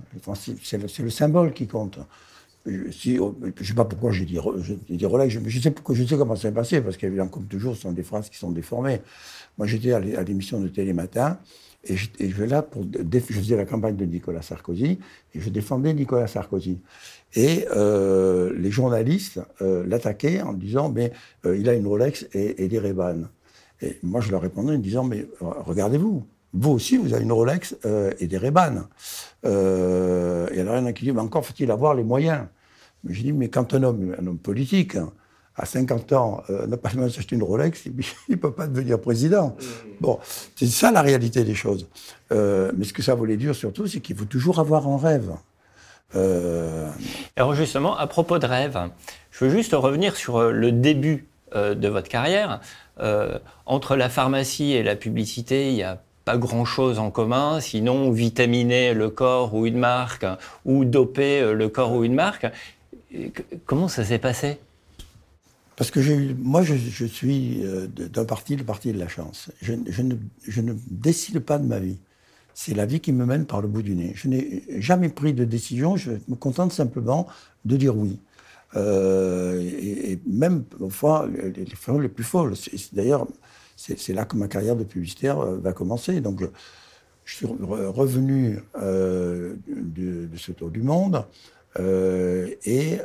C'est 0.62 1.02
le, 1.02 1.10
symbole 1.10 1.52
qui 1.52 1.66
compte. 1.66 1.98
Je 2.66 3.10
ne 3.12 3.18
oh, 3.20 3.36
sais 3.62 3.74
pas 3.74 3.84
pourquoi 3.84 4.12
j'ai 4.12 4.26
dit, 4.26 4.38
Rolex, 4.38 5.32
je 5.46 5.60
sais, 5.60 5.74
je 5.92 6.04
sais 6.04 6.16
comment 6.16 6.36
ça 6.36 6.42
s'est 6.42 6.52
passé, 6.52 6.80
parce 6.80 6.96
qu'évidemment, 6.96 7.30
comme 7.30 7.46
toujours, 7.46 7.74
ce 7.74 7.82
sont 7.82 7.92
des 7.92 8.02
phrases 8.02 8.28
qui 8.28 8.36
sont 8.36 8.50
déformées. 8.50 9.00
Moi, 9.56 9.66
j'étais 9.66 9.92
à 9.92 10.00
l'émission 10.00 10.60
de 10.60 10.68
Télématin, 10.68 11.38
et 11.84 11.96
je, 11.96 12.08
vais 12.36 12.46
là 12.46 12.62
pour. 12.62 12.84
Je 12.92 13.18
faisais 13.18 13.56
la 13.56 13.64
campagne 13.64 13.96
de 13.96 14.04
Nicolas 14.04 14.42
Sarkozy 14.42 14.98
et 15.34 15.40
je 15.40 15.48
défendais 15.48 15.94
Nicolas 15.94 16.26
Sarkozy. 16.26 16.78
Et 17.34 17.66
euh, 17.74 18.52
les 18.54 18.70
journalistes 18.70 19.40
euh, 19.62 19.86
l'attaquaient 19.86 20.42
en 20.42 20.52
disant 20.52 20.90
Mais 20.90 21.12
euh, 21.46 21.56
il 21.56 21.68
a 21.70 21.74
une 21.74 21.86
Rolex 21.86 22.26
et, 22.34 22.68
des 22.68 22.78
ray 22.78 22.94
Et 23.80 23.98
moi, 24.02 24.20
je 24.20 24.30
leur 24.30 24.42
répondais 24.42 24.74
en 24.74 24.78
disant 24.78 25.04
Mais 25.04 25.26
regardez-vous, 25.40 26.26
vous 26.52 26.73
aussi, 26.73 26.97
vous 26.97 27.14
avez 27.14 27.23
une 27.23 27.32
Rolex 27.32 27.76
et 28.19 28.26
des 28.26 28.38
ray 28.38 28.52
et 29.43 29.47
alors, 29.47 30.76
il 30.76 30.81
y 30.81 30.82
en 30.82 30.87
a 30.87 30.93
qui 30.93 31.05
disent 31.05 31.14
Mais 31.14 31.20
encore 31.20 31.44
faut-il 31.44 31.70
avoir 31.70 31.94
les 31.94 32.05
moyens 32.05 32.47
Mais 33.05 33.14
je 33.14 33.23
dis 33.23 33.32
Mais 33.32 33.49
quand 33.49 33.73
un 33.75 33.82
homme, 33.82 34.14
un 34.19 34.26
homme 34.26 34.38
politique, 34.38 34.97
à 35.56 35.67
50 35.67 36.12
ans, 36.12 36.43
euh, 36.50 36.67
n'a 36.67 36.76
pas 36.76 36.91
même 36.94 37.11
s'acheter 37.11 37.37
une 37.37 37.43
Rolex, 37.43 37.87
il 37.87 37.93
ne 38.29 38.37
peut 38.37 38.52
pas 38.52 38.67
devenir 38.67 39.00
président. 39.00 39.49
Mmh. 39.49 39.64
Bon, 40.00 40.19
c'est 40.56 40.67
ça 40.67 40.91
la 40.91 41.02
réalité 41.02 41.44
des 41.44 41.55
choses. 41.55 41.88
Euh, 42.32 42.73
mais 42.76 42.85
ce 42.85 42.93
que 42.93 43.02
ça 43.02 43.14
voulait 43.14 43.37
dire 43.37 43.55
surtout, 43.55 43.87
c'est 43.87 44.00
qu'il 44.00 44.17
faut 44.17 44.25
toujours 44.25 44.58
avoir 44.58 44.88
un 44.88 44.97
rêve. 44.97 45.32
Euh, 46.17 46.91
Alors 47.37 47.55
justement, 47.55 47.97
à 47.97 48.06
propos 48.06 48.38
de 48.38 48.47
rêve, 48.47 48.79
je 49.31 49.44
veux 49.44 49.50
juste 49.50 49.73
revenir 49.75 50.17
sur 50.17 50.50
le 50.50 50.73
début 50.73 51.26
de 51.55 51.88
votre 51.88 52.08
carrière. 52.08 52.61
entre 53.67 53.97
la 53.97 54.08
pharmacie 54.08 54.73
et 54.73 54.82
la 54.82 54.97
publicité, 54.97 55.70
il 55.70 55.75
n'y 55.75 55.82
a 55.82 56.00
pas 56.30 56.38
grand-chose 56.38 57.00
en 57.00 57.10
commun, 57.10 57.60
sinon 57.60 58.12
vitaminer 58.12 58.94
le 58.94 59.10
corps 59.10 59.52
ou 59.54 59.66
une 59.66 59.78
marque, 59.78 60.26
ou 60.64 60.84
doper 60.84 61.54
le 61.54 61.68
corps 61.68 61.92
ou 61.92 62.04
une 62.04 62.14
marque. 62.14 62.46
Comment 63.66 63.88
ça 63.88 64.04
s'est 64.04 64.20
passé? 64.20 64.58
Parce 65.75 65.90
que 65.90 66.00
moi, 66.34 66.62
je, 66.62 67.04
suis 67.06 67.64
euh, 67.64 67.88
d'un 67.88 68.25
parti, 68.25 68.54
le 68.54 68.62
parti 68.62 68.92
de 68.92 68.99
la 68.99 69.08
chance. 69.08 69.50
Je, 69.60 69.72
ne, 69.72 70.75
décide 70.88 71.40
pas 71.40 71.58
de 71.58 71.66
ma 71.66 71.80
vie. 71.80 71.99
C'est 72.54 72.75
la 72.75 72.87
vie 72.87 73.00
qui 73.00 73.12
me 73.12 73.25
mène 73.25 73.44
par 73.44 73.60
le 73.60 73.66
bout 73.66 73.82
du 73.82 73.96
nez. 73.96 74.12
Je 74.14 74.28
n'ai 74.28 74.62
jamais 74.78 75.08
pris 75.08 75.32
de 75.32 75.44
décision, 75.44 75.96
je 75.96 76.12
me 76.28 76.37
contente 76.37 76.72
simplement 76.72 77.26
de 77.64 77.76
dire 77.76 77.96
oui. 77.96 78.20
Euh, 78.76 79.60
et, 79.60 80.20
même, 80.28 80.62
parfois, 80.62 81.28
les, 81.32 81.64
les, 81.64 81.99
les 82.02 82.08
plus 82.08 82.25
folles. 82.25 82.54
D'ailleurs, 82.92 83.26
c'est 83.96 84.12
là 84.12 84.25
que 84.25 84.37
ma 84.37 84.49
carrière 84.49 84.76
de 84.76 84.84
publicitaire 84.84 85.38
euh, 85.40 85.58
va 85.58 85.72
commencer. 85.72 86.20
Donc, 86.20 86.42
je, 87.25 87.37
suis 87.37 87.46
revenu 87.46 88.58
de, 88.76 90.28
ce 90.37 90.52
tour 90.52 90.70
du 90.70 90.82
monde 90.82 91.25
et 91.78 92.99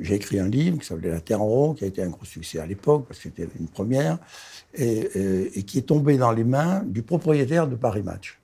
j'ai 0.00 0.14
écrit 0.14 0.38
un 0.38 0.48
livre 0.48 0.78
qui 0.78 0.86
s'appelait 0.86 1.10
La 1.10 1.20
Terre 1.20 1.40
en 1.40 1.46
rond, 1.46 1.74
qui 1.74 1.84
a 1.84 1.86
été 1.86 2.02
un 2.02 2.08
gros 2.08 2.24
succès 2.24 2.58
à 2.58 2.66
l'époque, 2.66 3.06
parce 3.08 3.20
que 3.20 3.24
c'était 3.24 3.48
une 3.58 3.68
première, 3.68 4.18
et, 4.74 5.62
qui 5.66 5.78
est 5.78 5.86
tombé 5.86 6.18
dans 6.18 6.32
les 6.32 6.44
mains 6.44 6.82
du 6.84 7.02
propriétaire 7.02 7.66
de 7.66 7.76
Paris 7.76 8.02
Match, 8.02 8.40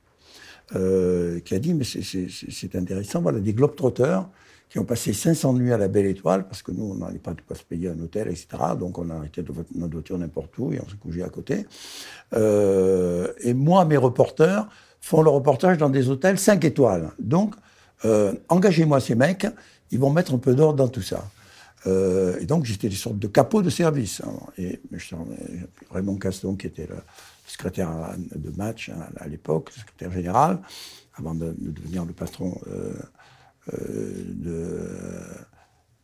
euh, 0.74 1.40
qui 1.40 1.54
a 1.54 1.58
dit, 1.58 1.74
mais 1.74 1.84
c'est 1.84 2.74
intéressant, 2.74 3.20
voilà, 3.20 3.38
des 3.38 3.52
globetrotters 3.52 4.26
qui 4.76 4.80
ont 4.80 4.84
passé 4.84 5.14
500 5.14 5.54
nuits 5.54 5.72
à 5.72 5.78
la 5.78 5.88
Belle 5.88 6.04
Étoile, 6.04 6.46
parce 6.46 6.60
que 6.60 6.70
nous, 6.70 6.84
on 6.84 6.96
n'allait 6.96 7.18
pas 7.18 7.32
de 7.32 7.40
quoi 7.40 7.56
se 7.56 7.62
payer 7.62 7.88
un 7.88 7.98
hôtel, 7.98 8.28
etc. 8.28 8.46
Donc 8.78 8.98
on 8.98 9.08
a 9.08 9.14
arrêté 9.14 9.42
notre 9.74 9.94
voiture 9.94 10.18
n'importe 10.18 10.58
où 10.58 10.70
et 10.70 10.78
on 10.84 10.86
se 10.86 10.96
couchait 10.96 11.22
à 11.22 11.30
côté. 11.30 11.66
Euh, 12.34 13.32
et 13.40 13.54
moi, 13.54 13.86
mes 13.86 13.96
reporters 13.96 14.68
font 15.00 15.22
le 15.22 15.30
reportage 15.30 15.78
dans 15.78 15.88
des 15.88 16.10
hôtels 16.10 16.38
5 16.38 16.62
étoiles. 16.66 17.10
Donc, 17.18 17.54
euh, 18.04 18.34
engagez-moi 18.50 19.00
ces 19.00 19.14
mecs, 19.14 19.46
ils 19.92 19.98
vont 19.98 20.10
mettre 20.10 20.34
un 20.34 20.38
peu 20.38 20.54
d'ordre 20.54 20.76
dans 20.76 20.88
tout 20.88 21.00
ça. 21.00 21.26
Euh, 21.86 22.38
et 22.38 22.44
donc, 22.44 22.66
j'étais 22.66 22.90
des 22.90 22.96
sortes 22.96 23.18
de 23.18 23.28
capot 23.28 23.62
de 23.62 23.70
service. 23.70 24.20
Hein. 24.26 24.36
Et 24.58 24.78
Raymond 25.90 26.16
Caston, 26.16 26.54
qui 26.54 26.66
était 26.66 26.86
le 26.86 26.96
secrétaire 27.46 27.88
de 28.18 28.54
match 28.58 28.90
hein, 28.90 29.06
à 29.16 29.26
l'époque, 29.26 29.70
secrétaire 29.70 30.12
général, 30.12 30.58
avant 31.16 31.34
de, 31.34 31.54
devenir 31.58 32.04
le 32.04 32.12
patron 32.12 32.60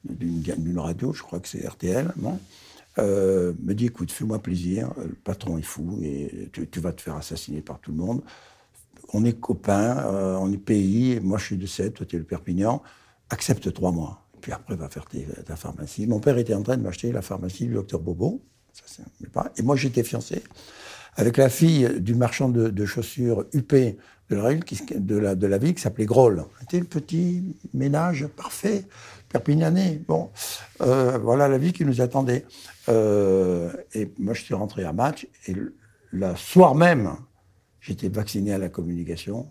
d'une 0.05 0.79
radio, 0.79 1.13
je 1.13 1.23
crois 1.23 1.41
que 1.41 1.49
c'est 1.49 1.67
RTL, 1.67 2.13
me 2.99 3.73
dit 3.73 3.87
écoute, 3.87 4.11
fais-moi 4.13 4.39
plaisir, 4.41 4.93
le 4.99 5.15
patron 5.15 5.59
est 5.59 5.63
fou 5.63 5.99
et 6.03 6.51
tu, 6.53 6.69
tu, 6.69 6.81
vas 6.81 6.93
te 6.93 7.01
faire 7.03 7.17
assassiner 7.17 7.61
par 7.61 7.79
tout 7.81 7.91
le 7.91 7.99
monde. 7.99 8.23
On 9.13 9.25
est 9.25 9.35
copains, 9.35 10.07
on 10.41 10.53
est 10.53 10.59
pays, 10.59 11.21
moi 11.21 11.39
je 11.39 11.45
suis 11.45 11.57
de 11.57 11.67
7, 11.67 11.95
toi 11.95 12.07
tu 12.07 12.17
es 12.17 12.19
le 12.19 12.25
Perpignan 12.25 12.83
accepte 13.33 13.73
trois 13.73 13.91
mois. 13.93 14.23
Puis 14.41 14.53
après, 14.53 14.77
va 14.77 14.89
faire 14.89 15.07
ta 15.47 15.57
pharmacie. 15.57 16.07
Mon 16.07 16.21
père 16.21 16.37
était 16.39 16.55
en 16.55 16.63
train 16.63 16.77
de 16.77 16.83
m'acheter 16.83 17.13
la 17.13 17.23
pharmacie 17.23 17.67
du 17.67 17.75
docteur 17.75 18.01
Bobo. 18.01 18.43
et 19.57 19.63
moi, 19.63 19.77
j'étais 19.77 20.03
fiancé 20.03 20.43
avec 21.17 21.37
la 21.37 21.49
fille 21.49 22.01
du 22.01 22.15
marchand 22.15 22.49
de, 22.49 22.87
chaussures 22.87 23.45
UP 23.53 23.75
de 24.31 24.37
la, 24.37 24.55
de 24.55 25.17
la, 25.17 25.35
de 25.35 25.47
la 25.47 25.59
ville 25.59 25.75
qui 25.75 25.83
s'appelait 25.83 26.07
Groll. 26.07 26.45
C'était 26.61 26.79
le 26.79 26.87
petit 26.87 27.57
ménage 27.75 28.27
parfait, 28.29 28.87
perpignanais. 29.29 30.01
Bon, 30.09 30.31
euh, 30.81 31.19
voilà 31.19 31.49
la 31.49 31.59
vie 31.59 31.73
qui 31.73 31.85
nous 31.85 32.01
attendait. 32.01 32.47
Euh, 32.89 33.71
et 33.95 34.11
moi, 34.19 34.35
je 34.35 34.43
suis 34.43 34.55
rentré 34.55 34.85
à 34.85 34.93
match 34.93 35.27
et 35.47 35.55
le 36.11 36.37
soir 36.37 36.75
même, 36.75 37.11
j'étais 37.81 38.09
vacciné 38.09 38.53
à 38.55 38.59
la 38.59 38.69
communication 38.69 39.51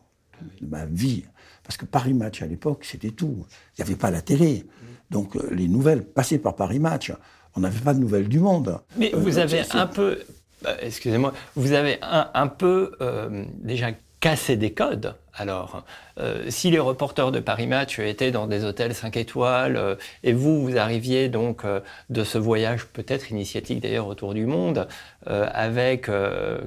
de 0.62 0.68
ma 0.68 0.86
vie. 0.86 1.26
Parce 1.64 1.78
que 1.78 1.86
Paris 1.86 2.14
Match, 2.14 2.42
à 2.42 2.48
l'époque, 2.48 2.84
c'était 2.86 3.12
tout. 3.12 3.46
Il 3.78 3.84
n'y 3.84 3.90
avait 3.90 3.98
pas 3.98 4.10
la 4.10 4.22
télé. 4.22 4.66
Donc, 5.12 5.36
euh, 5.36 5.48
les 5.52 5.68
nouvelles 5.68 6.04
passaient 6.04 6.40
par 6.40 6.56
Paris 6.56 6.80
Match. 6.80 7.14
On 7.56 7.60
n'avait 7.60 7.82
pas 7.82 7.94
de 7.94 8.00
nouvelles 8.00 8.30
du 8.30 8.40
monde. 8.40 8.80
Mais 8.98 9.12
vous 9.14 9.38
avez 9.38 9.62
un 9.74 9.88
peu 9.88 10.18
bah, 10.62 10.76
excusez-moi, 10.80 11.34
vous 11.56 11.72
avez 11.72 11.98
un, 12.02 12.48
peu 12.48 12.92
euh, 13.02 13.46
déjà 13.56 13.90
cassé 14.20 14.58
des 14.58 14.74
codes. 14.74 15.16
Alors, 15.34 15.84
euh, 16.20 16.46
si 16.50 16.70
les 16.70 16.78
reporters 16.78 17.32
de 17.32 17.40
Paris 17.40 17.66
Match 17.66 17.98
étaient 17.98 18.30
dans 18.30 18.46
des 18.46 18.64
hôtels 18.64 18.94
5 18.94 19.18
étoiles 19.18 19.76
euh, 19.76 19.96
et 20.24 20.34
vous, 20.34 20.62
vous 20.62 20.78
arriviez 20.78 21.30
donc 21.30 21.64
de 22.10 22.24
ce 22.24 22.38
voyage 22.38 22.86
peut-être 22.86 23.32
initiatique 23.32 23.82
d'ailleurs 23.82 24.08
autour 24.08 24.34
du 24.34 24.46
monde 24.46 24.88
avec 25.26 26.10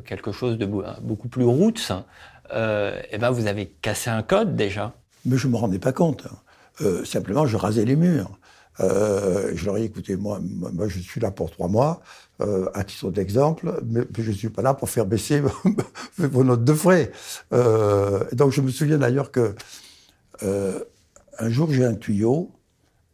quelque 0.04 0.32
chose 0.32 0.58
de 0.58 0.66
beaucoup 1.00 1.28
plus 1.28 1.44
roots, 1.44 1.92
eh 2.52 3.18
ben 3.18 3.30
vous 3.30 3.46
avez 3.46 3.66
cassé 3.82 4.10
un 4.10 4.22
code 4.22 4.56
déjà. 4.56 4.92
Mais 5.24 5.36
je 5.36 5.46
ne 5.46 5.52
me 5.52 5.58
rendais 5.58 5.78
pas 5.78 5.92
compte. 5.92 6.26
simplement, 7.04 7.46
je 7.46 7.56
rasais 7.56 7.84
les 7.84 7.96
murs. 7.96 8.38
je 8.78 9.64
leur 9.64 9.76
ai 9.76 9.80
dit, 9.80 9.86
écoutez, 9.86 10.16
moi, 10.16 10.40
moi, 10.42 10.88
je 10.88 10.98
suis 11.00 11.20
là 11.20 11.30
pour 11.30 11.50
trois 11.50 11.68
mois. 11.68 12.00
Euh, 12.40 12.68
à 12.74 12.82
titre 12.82 13.12
d'exemple, 13.12 13.80
mais, 13.86 14.00
je 14.18 14.28
ne 14.28 14.34
suis 14.34 14.48
pas 14.48 14.60
là 14.60 14.74
pour 14.74 14.90
faire 14.90 15.06
baisser 15.06 15.40
vos 16.18 16.42
notes 16.42 16.64
de 16.64 16.74
frais. 16.74 17.12
Euh, 17.52 18.24
donc 18.32 18.50
je 18.50 18.60
me 18.60 18.72
souviens 18.72 18.98
d'ailleurs 18.98 19.30
que 19.30 19.54
euh, 20.42 20.80
un 21.38 21.48
jour 21.48 21.72
j'ai 21.72 21.84
un 21.84 21.94
tuyau. 21.94 22.50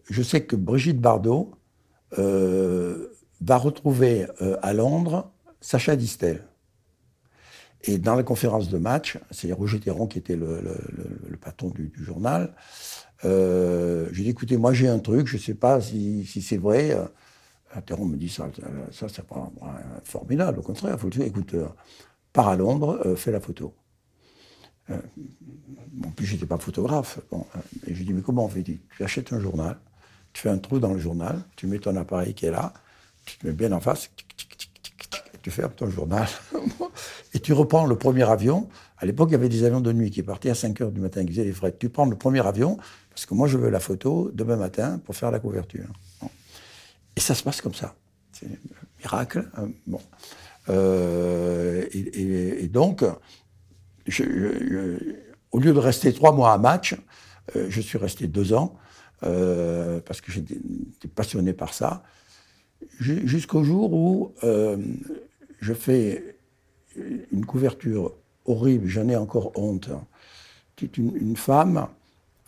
Je 0.09 0.23
sais 0.23 0.45
que 0.45 0.57
Brigitte 0.57 1.01
Bardot 1.03 1.53
va 2.17 3.57
retrouver 3.59 4.27
à 4.63 4.73
Londres 4.73 5.31
Sacha 5.61 5.97
Distel. 5.97 6.43
Et 7.83 7.99
dans 7.99 8.15
la 8.15 8.23
conférence 8.23 8.71
de 8.71 8.79
match, 8.79 9.19
c'est 9.31 9.53
Roger 9.53 9.81
Théron 9.81 10.07
qui 10.07 10.19
était 10.19 10.35
le, 10.35 10.59
patron 11.43 11.69
du, 11.69 11.93
journal. 11.95 12.55
j'ai 13.23 14.23
dit 14.23 14.31
écoutez, 14.31 14.57
moi 14.57 14.73
j'ai 14.73 14.89
un 14.89 14.99
truc, 14.99 15.27
je 15.27 15.37
ne 15.37 15.43
sais 15.43 15.55
pas 15.55 15.79
si, 15.83 16.25
si 16.25 16.41
c'est 16.41 16.57
vrai. 16.57 16.97
Interron 17.75 18.07
me 18.07 18.17
dit 18.17 18.29
ça, 18.29 18.49
ça 18.91 19.09
c'est 19.09 19.27
pas 19.27 19.51
formidable, 20.05 20.59
au 20.59 20.63
contraire, 20.63 20.99
faut 20.99 21.07
le 21.07 21.13
dire, 21.13 21.23
écoute, 21.23 21.55
euh, 21.55 21.69
pars 22.33 22.49
à 22.49 22.57
Londres, 22.57 23.01
euh, 23.07 23.15
fais 23.15 23.31
la 23.31 23.41
photo. 23.41 23.75
Euh, 24.91 24.99
en 26.05 26.11
plus, 26.11 26.27
j'étais 26.27 26.47
pas 26.47 26.59
photographe. 26.59 27.21
Bon, 27.31 27.47
et 27.87 27.95
je 27.95 28.03
dis, 28.03 28.13
mais 28.13 28.23
comment 28.23 28.45
on 28.45 28.49
fait? 28.49 28.63
Tu 28.63 28.81
achètes 29.01 29.33
un 29.33 29.39
journal, 29.39 29.79
tu 30.33 30.43
fais 30.43 30.49
un 30.49 30.59
trou 30.59 30.81
dans 30.81 30.93
le 30.93 30.99
journal, 30.99 31.45
tu 31.57 31.69
mets 31.69 31.79
ton 31.79 31.95
appareil 31.97 32.35
qui 32.35 32.47
est 32.47 32.51
là, 32.51 32.73
tu 33.25 33.39
te 33.39 33.47
mets 33.47 33.53
bien 33.53 33.71
en 33.71 33.81
face, 33.81 34.11
tu 35.43 35.51
fermes 35.51 35.73
ton 35.73 35.89
journal, 35.89 36.27
et 37.35 37.39
tu 37.39 37.53
reprends 37.53 37.87
le 37.87 37.97
premier 37.97 38.29
avion. 38.29 38.69
À 38.99 39.07
l'époque, 39.07 39.29
il 39.31 39.33
y 39.33 39.37
avait 39.37 39.49
des 39.49 39.63
avions 39.65 39.81
de 39.81 39.93
nuit 39.93 40.11
qui 40.11 40.23
partaient 40.25 40.51
à 40.51 40.55
5 40.55 40.81
heures 40.81 40.93
du 40.93 41.01
matin, 41.01 41.25
qui 41.25 41.33
faisaient 41.33 41.45
les 41.45 41.53
frais. 41.53 41.75
Tu 41.79 41.89
prends 41.89 42.05
le 42.05 42.17
premier 42.17 42.45
avion, 42.45 42.79
parce 43.11 43.27
que 43.27 43.35
moi, 43.35 43.47
je 43.47 43.59
veux 43.59 43.71
la 43.71 43.81
photo 43.81 44.31
demain 44.35 44.57
matin 44.57 45.01
pour 45.05 45.15
faire 45.15 45.31
la 45.31 45.39
couverture. 45.39 45.87
Et 47.21 47.23
ça 47.23 47.35
se 47.35 47.43
passe 47.43 47.61
comme 47.61 47.75
ça. 47.75 47.95
C'est 48.33 48.47
un 48.47 48.57
miracle. 48.99 49.47
Hein, 49.55 49.69
bon. 49.87 50.01
Euh, 50.71 51.85
et, 51.93 52.67
donc, 52.69 53.03
au 53.03 53.19
lieu 55.59 55.75
de 55.75 55.79
rester 55.79 56.15
trois 56.15 56.33
mois 56.33 56.55
à 56.55 56.57
match, 56.57 56.97
euh, 57.57 57.67
je 57.69 57.83
suis 57.83 57.99
resté 57.99 58.27
deux 58.27 58.55
ans, 58.55 58.79
euh, 59.23 60.01
parce 60.01 60.23
que 60.23 60.33
j'étais 60.33 60.57
passionné 61.15 61.53
par 61.53 61.75
ça, 61.75 62.03
jusqu'au 62.99 63.65
jour 63.65 63.93
où 63.93 64.33
je 64.43 65.75
fais 65.75 66.39
une 66.97 67.45
couverture 67.45 68.15
horrible, 68.47 68.87
j'en 68.87 69.11
ai 69.11 69.17
encore 69.17 69.53
honte. 69.59 69.91
Une, 70.97 71.15
une 71.17 71.37
femme 71.37 71.87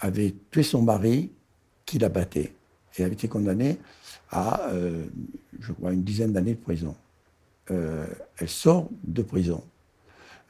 avait 0.01 0.35
tué 0.51 0.63
son 0.63 0.81
mari 0.81 1.31
qui 1.85 1.99
la 1.99 2.09
battait 2.09 2.55
et 2.97 3.05
avait 3.05 3.15
été 3.15 3.29
condamnée 3.29 3.79
à, 4.31 4.69
euh, 4.71 5.05
je 5.61 5.73
crois, 5.73 5.93
une 5.93 6.03
dizaine 6.03 6.33
d'années 6.33 6.55
de 6.55 6.61
prison. 6.61 6.97
Euh, 7.71 8.07
elle 8.39 8.49
sort 8.49 8.89
de 9.05 9.23
prison. 9.23 9.63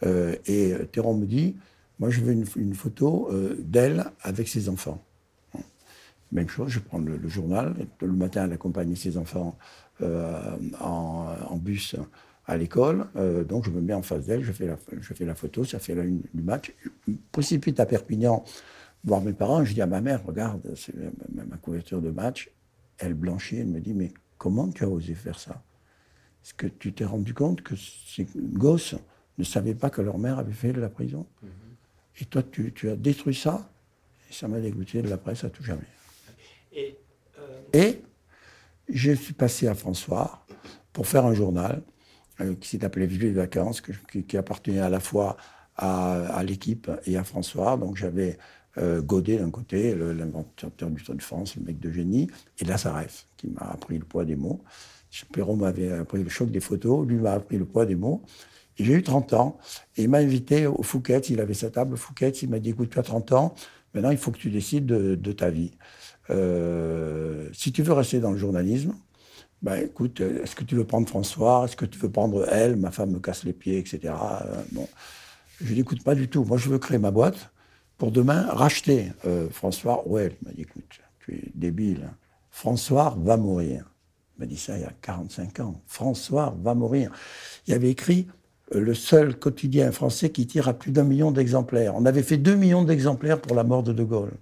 Euh, 0.04 0.37
et 0.46 0.75
Théron 0.92 1.14
me 1.14 1.26
dit, 1.26 1.56
moi 1.99 2.11
je 2.11 2.20
veux 2.20 2.32
une, 2.32 2.75
photo 2.75 3.30
d'elle 3.58 4.04
avec 4.22 4.49
ses 4.49 4.68
enfants. 4.68 5.02
Même 6.32 6.49
chose, 6.49 6.70
je 6.70 6.80
prends 6.80 6.99
le, 6.99 7.28
journal, 7.28 7.75
le 8.00 8.12
matin 8.12 8.44
elle 8.46 8.52
accompagne 8.52 8.96
ses 8.96 9.18
enfants 9.18 9.56
en, 10.00 11.56
bus 11.56 11.94
à 12.46 12.56
l'école, 12.56 13.06
donc 13.49 13.64
je 13.66 13.70
me 13.70 13.80
mets 13.80 13.92
en 13.92 14.02
face 14.02 14.26
d'elle, 14.26 14.42
je, 14.42 14.50
fais 14.50 14.66
la, 14.66 14.76
je 14.99 15.14
fais 15.14 15.25
la 15.25 15.34
photo, 15.34 15.64
ça 15.64 15.78
fait 15.78 15.94
la 15.94 16.02
une 16.02 16.22
du 16.32 16.42
match. 16.42 16.72
Je 17.06 17.12
précipite 17.30 17.78
à 17.78 17.87
Perpignan 17.87 18.44
voir 19.04 19.21
mes 19.21 19.32
parents, 19.32 19.64
je 19.64 19.75
dis 19.75 19.82
à 19.82 19.87
ma 19.87 20.00
mère, 20.00 20.25
regarde, 20.25 20.75
c'est 20.76 20.94
ma 21.32 21.56
couverture 21.56 22.00
de 22.00 22.11
match, 22.11 22.50
elle 22.99 23.14
blanchit, 23.14 23.56
elle 23.56 23.66
me 23.66 23.80
dit, 23.80 23.94
mais 23.94 24.12
comment 24.38 24.68
tu 24.68 24.85
as 24.85 24.88
osé 24.88 25.14
faire 25.14 25.38
ça? 25.38 25.62
Est-ce 26.44 26.54
que 26.54 26.66
tu 26.66 26.92
t'es 26.92 27.04
rendu 27.04 27.35
compte 27.35 27.62
que 27.62 27.75
ces 27.76 28.26
gosses 28.37 28.94
ne 29.38 29.44
savaient 29.44 29.75
pas 29.75 29.90
que 29.90 30.02
leur 30.02 30.18
mère 30.18 30.38
avait 30.38 30.52
fait 30.52 30.73
de 30.73 30.80
la 30.80 30.88
prison? 30.88 31.26
Mhm. 31.42 31.50
Et 32.21 32.25
toi, 32.26 32.42
tu, 32.42 32.90
as 32.90 32.97
détruit 32.97 33.35
ça? 33.35 33.71
Et 34.30 34.32
ça 34.32 34.49
m'a 34.49 34.61
dégoûté 34.61 35.02
de 35.02 35.09
la 35.09 35.18
presse 35.18 35.44
à 35.44 35.50
tout 35.50 35.62
jamais. 35.62 35.80
Et, 36.73 36.97
euh, 37.38 37.92
je 38.88 39.12
suis 39.12 39.35
passé 39.35 39.68
à 39.68 39.75
François 39.75 40.44
pour 40.92 41.06
faire 41.06 41.25
un 41.25 41.35
journal 41.35 41.82
euh, 42.40 42.54
qui 42.54 42.68
s'est 42.68 42.85
appelé 42.85 43.06
Vive 43.06 43.23
les 43.23 43.32
vacances, 43.32 43.80
qui, 43.80 44.37
appartenait 44.37 44.80
à 44.80 44.90
la 44.90 45.00
fois 45.00 45.37
à, 45.76 46.37
à 46.37 46.42
l'équipe 46.42 46.90
et 47.06 47.16
à 47.16 47.25
François. 47.25 47.76
Donc 47.76 47.97
j'avais 47.97 48.38
euh, 48.78 49.02
Godet 49.02 49.38
d'un 49.38 49.50
côté, 49.50 49.94
l'inventeur 49.94 50.70
du 50.90 51.02
Tour 51.02 51.14
de 51.14 51.22
France, 51.22 51.56
le 51.56 51.64
mec 51.64 51.78
de 51.78 51.90
génie, 51.90 52.28
et 52.58 52.64
Lazareff, 52.64 53.26
qui 53.36 53.48
m'a 53.48 53.70
appris 53.70 53.98
le 53.98 54.04
poids 54.04 54.24
des 54.24 54.36
mots. 54.36 54.62
Perron 55.32 55.56
m'avait 55.56 55.92
appris 55.92 56.22
le 56.22 56.30
choc 56.30 56.50
des 56.50 56.60
photos, 56.60 57.06
lui 57.06 57.16
m'a 57.16 57.32
appris 57.32 57.58
le 57.58 57.66
poids 57.66 57.84
des 57.84 57.96
mots. 57.96 58.22
Et 58.78 58.84
j'ai 58.84 58.94
eu 58.94 59.02
30 59.02 59.34
ans, 59.34 59.58
et 59.96 60.04
il 60.04 60.08
m'a 60.08 60.18
invité 60.18 60.66
au 60.66 60.82
Fouquet, 60.82 61.18
il 61.18 61.40
avait 61.40 61.54
sa 61.54 61.70
table 61.70 61.96
Fouquet, 61.96 62.30
il 62.30 62.48
m'a 62.48 62.58
dit, 62.58 62.70
écoute, 62.70 62.90
tu 62.90 62.98
as 62.98 63.02
30 63.02 63.32
ans, 63.32 63.54
maintenant 63.92 64.10
il 64.10 64.16
faut 64.16 64.30
que 64.30 64.38
tu 64.38 64.50
décides 64.50 64.86
de, 64.86 65.32
ta 65.32 65.50
vie. 65.50 65.72
Euh, 66.30 67.48
si 67.52 67.72
tu 67.72 67.82
veux 67.82 67.92
rester 67.92 68.20
dans 68.20 68.30
le 68.30 68.38
journalisme, 68.38 68.94
ben 69.60 69.76
écoute, 69.76 70.20
est-ce 70.20 70.56
que 70.56 70.64
tu 70.64 70.74
veux 70.74 70.84
prendre 70.84 71.06
François 71.08 71.66
Est-ce 71.66 71.76
que 71.76 71.84
tu 71.84 71.98
veux 71.98 72.10
prendre 72.10 72.48
elle 72.50 72.76
Ma 72.76 72.90
femme 72.90 73.10
me 73.10 73.20
casse 73.20 73.44
les 73.44 73.52
pieds, 73.52 73.78
etc. 73.78 74.00
Euh, 74.04 74.62
bon. 74.72 74.88
Je 75.60 75.72
lui 75.72 75.80
écoute, 75.80 76.02
pas 76.02 76.16
du 76.16 76.28
tout. 76.28 76.44
Moi, 76.44 76.56
je 76.56 76.68
veux 76.68 76.78
créer 76.78 76.98
ma 76.98 77.12
boîte 77.12 77.51
pour 78.02 78.11
demain 78.11 78.49
racheter 78.49 79.12
euh, 79.26 79.49
François. 79.49 80.02
Ouais, 80.09 80.37
il 80.42 80.49
m'a 80.49 80.52
dit, 80.52 80.62
écoute, 80.62 80.82
tu 81.21 81.35
es 81.35 81.52
débile. 81.54 82.11
François 82.50 83.16
va 83.23 83.37
mourir. 83.37 83.85
Il 84.37 84.40
m'a 84.40 84.47
dit 84.47 84.56
ça 84.56 84.76
il 84.76 84.82
y 84.82 84.85
a 84.85 84.92
45 85.02 85.61
ans. 85.61 85.80
François 85.87 86.52
va 86.64 86.75
mourir. 86.75 87.12
Il 87.68 87.75
avait 87.75 87.90
écrit 87.90 88.26
euh, 88.75 88.80
le 88.80 88.94
seul 88.94 89.38
quotidien 89.38 89.92
français 89.92 90.30
qui 90.30 90.49
tire 90.49 90.66
à 90.66 90.75
plus 90.75 90.90
d'un 90.90 91.04
million 91.04 91.30
d'exemplaires. 91.30 91.94
On 91.94 92.04
avait 92.04 92.25
fait 92.25 92.38
deux 92.38 92.56
millions 92.56 92.82
d'exemplaires 92.82 93.40
pour 93.40 93.54
la 93.54 93.62
mort 93.62 93.85
de 93.85 93.92
De 93.92 94.02
Gaulle. 94.02 94.32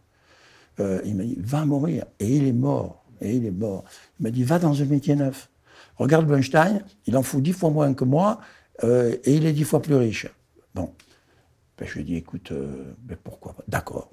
Euh, 0.78 1.02
il 1.04 1.16
m'a 1.16 1.24
dit, 1.24 1.36
va 1.38 1.66
mourir. 1.66 2.06
Et 2.18 2.34
il 2.34 2.48
est 2.48 2.54
mort. 2.54 3.04
Et 3.20 3.36
il 3.36 3.44
est 3.44 3.50
mort. 3.50 3.84
Il 4.18 4.22
m'a 4.22 4.30
dit, 4.30 4.42
va 4.42 4.58
dans 4.58 4.80
un 4.80 4.86
métier 4.86 5.16
neuf. 5.16 5.50
Regarde 5.96 6.30
Weinstein, 6.30 6.82
il 7.04 7.14
en 7.14 7.22
fout 7.22 7.42
dix 7.42 7.52
fois 7.52 7.68
moins 7.68 7.92
que 7.92 8.04
moi, 8.04 8.40
et 8.82 9.20
il 9.26 9.44
est 9.44 9.52
dix 9.52 9.64
fois 9.64 9.82
plus 9.82 9.96
riche. 9.96 10.26
Bon. 10.74 10.90
Ben, 11.80 11.88
je 11.88 11.94
lui 11.94 12.00
ai 12.02 12.04
dit, 12.04 12.16
écoute, 12.16 12.52
euh, 12.52 12.92
ben, 12.98 13.16
pourquoi 13.22 13.54
pas? 13.54 13.64
D'accord. 13.66 14.10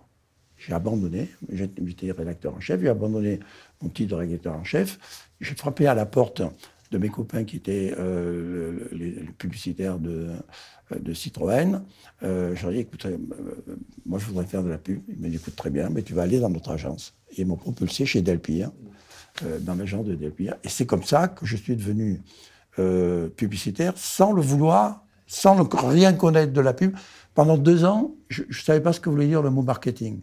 J'ai 0.57 0.74
abandonné, 0.74 1.29
j'étais 1.51 2.12
rédacteur 2.12 2.55
en 2.55 2.59
chef, 2.59 2.81
j'ai 2.81 2.89
abandonné 2.89 3.39
mon 3.81 3.89
titre 3.89 4.12
de 4.12 4.15
rédacteur 4.15 4.55
en 4.55 4.63
chef. 4.63 4.97
J'ai 5.39 5.53
frappé 5.53 5.86
à 5.86 5.93
la 5.93 6.07
porte 6.07 6.41
de 6.89 6.97
mes 6.97 7.09
copains 7.09 7.43
qui 7.43 7.57
étaient 7.57 7.93
euh, 8.00 8.88
les, 8.91 9.12
publicitaires 9.38 10.00
de, 10.00 10.29
Citroën. 11.13 11.83
Euh, 12.24 12.55
je 12.55 12.62
leur 12.63 12.71
ai 12.71 12.75
dit, 12.75 12.81
écoute, 12.81 13.05
euh, 13.05 13.17
moi 14.05 14.17
je 14.19 14.25
voudrais 14.25 14.45
faire 14.45 14.63
de 14.63 14.69
la 14.69 14.77
pub. 14.77 15.01
Ils 15.09 15.21
m'ont 15.21 15.27
dit, 15.27 15.36
écoute, 15.36 15.55
très 15.55 15.69
bien, 15.69 15.89
mais 15.89 16.01
tu 16.01 16.13
vas 16.13 16.24
aller 16.24 16.39
dans 16.39 16.50
notre 16.50 16.71
agence. 16.71 17.13
Et 17.31 17.41
ils 17.41 17.47
m'ont 17.47 17.57
propulsé 17.57 18.05
chez 18.05 18.21
Delpire, 18.21 18.71
dans 19.62 19.75
l'agence 19.75 20.05
de 20.05 20.15
Delpire. 20.15 20.55
Et 20.63 20.69
c'est 20.69 20.86
comme 20.86 21.03
ça 21.03 21.27
que 21.27 21.45
je 21.45 21.57
suis 21.57 21.75
devenu 21.75 22.21
publicitaire 23.36 23.93
sans 23.97 24.31
le 24.31 24.41
vouloir, 24.41 25.05
sans 25.27 25.67
rien 25.72 26.13
connaître 26.13 26.53
de 26.53 26.62
la 26.62 26.74
pub. 26.74 26.96
Pendant 27.36 27.57
deux 27.57 27.86
ans, 27.86 28.15
je 28.29 28.43
ne 28.43 28.53
savais 28.53 28.81
pas 28.81 28.93
ce 28.93 29.00
que 29.00 29.10
voulait 29.10 29.27
dire 29.27 29.43
le 29.43 29.51
mot 29.51 29.62
marketing. 29.62 30.22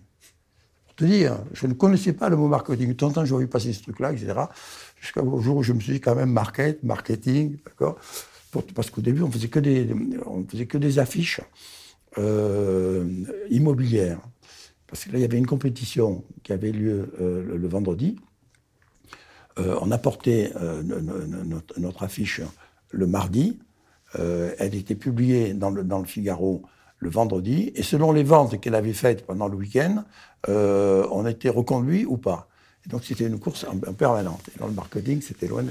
Pour 0.87 0.95
te 0.97 1.05
dire, 1.05 1.39
je 1.53 1.67
ne 1.67 1.75
connaissais 1.75 2.13
pas 2.13 2.29
le 2.29 2.37
mot 2.37 2.49
marketing. 2.49 2.89
De 2.89 2.93
temps 2.95 3.09
en 3.09 3.13
temps, 3.13 3.25
j'ai 3.25 3.37
vu 3.37 3.47
passer 3.47 3.73
ce 3.73 3.83
truc-là, 3.83 4.13
etc. 4.13 4.33
Jusqu'au 5.01 5.39
jour 5.41 5.59
où 5.59 5.63
je 5.63 5.73
me 5.73 5.81
suis 5.81 5.93
dit 5.93 6.01
quand 6.01 6.15
même 6.15 6.31
market, 6.31 6.83
marketing, 6.83 7.59
d'accord 7.65 7.99
Parce 8.75 8.91
qu'au 8.91 9.03
début, 9.03 9.23
on 9.23 9.31
faisait 9.31 9.49
que 9.49 9.61
des, 9.61 9.95
faisait 10.49 10.67
que 10.67 10.79
des 10.79 10.99
affiches 10.99 11.41
euh, 12.19 13.05
immobilières. 13.51 14.21
Parce 14.87 15.05
que 15.05 15.13
là, 15.13 15.19
il 15.19 15.23
y 15.23 15.25
avait 15.25 15.39
une 15.39 15.47
compétition 15.47 16.25
qui 16.43 16.53
avait 16.53 16.71
lieu 16.71 17.13
euh, 17.21 17.57
le, 17.57 17.69
vendredi. 17.69 18.17
Euh, 19.59 19.77
on 19.81 19.91
apportait 19.91 20.53
notre, 20.85 22.03
affiche 22.03 22.41
le 22.91 23.07
mardi. 23.07 23.59
Elle 24.17 24.75
était 24.75 24.95
publiée 24.95 25.55
dans 25.55 25.71
le, 25.71 25.85
Figaro 26.05 26.63
le 27.05 27.11
vendredi, 27.11 27.73
et 27.77 27.83
selon 27.83 28.13
les 28.13 28.23
ventes 28.25 28.61
qu'elle 28.61 28.75
avait 28.75 28.93
faites 28.93 29.27
pendant 29.27 29.47
le 29.47 29.57
week-end, 29.57 30.05
euh, 30.49 31.07
on 31.13 31.27
était 31.27 31.51
reconduit 31.51 32.05
ou 32.05 32.17
pas. 32.17 32.49
Donc 32.89 33.05
c'était 33.05 33.27
une 33.27 33.39
course 33.39 33.65
en, 33.65 33.93
permanente. 33.93 34.43
Et 34.55 34.59
dans 34.59 34.67
le 34.67 34.73
marketing, 34.73 35.23
c'était 35.23 35.47
loin, 35.47 35.63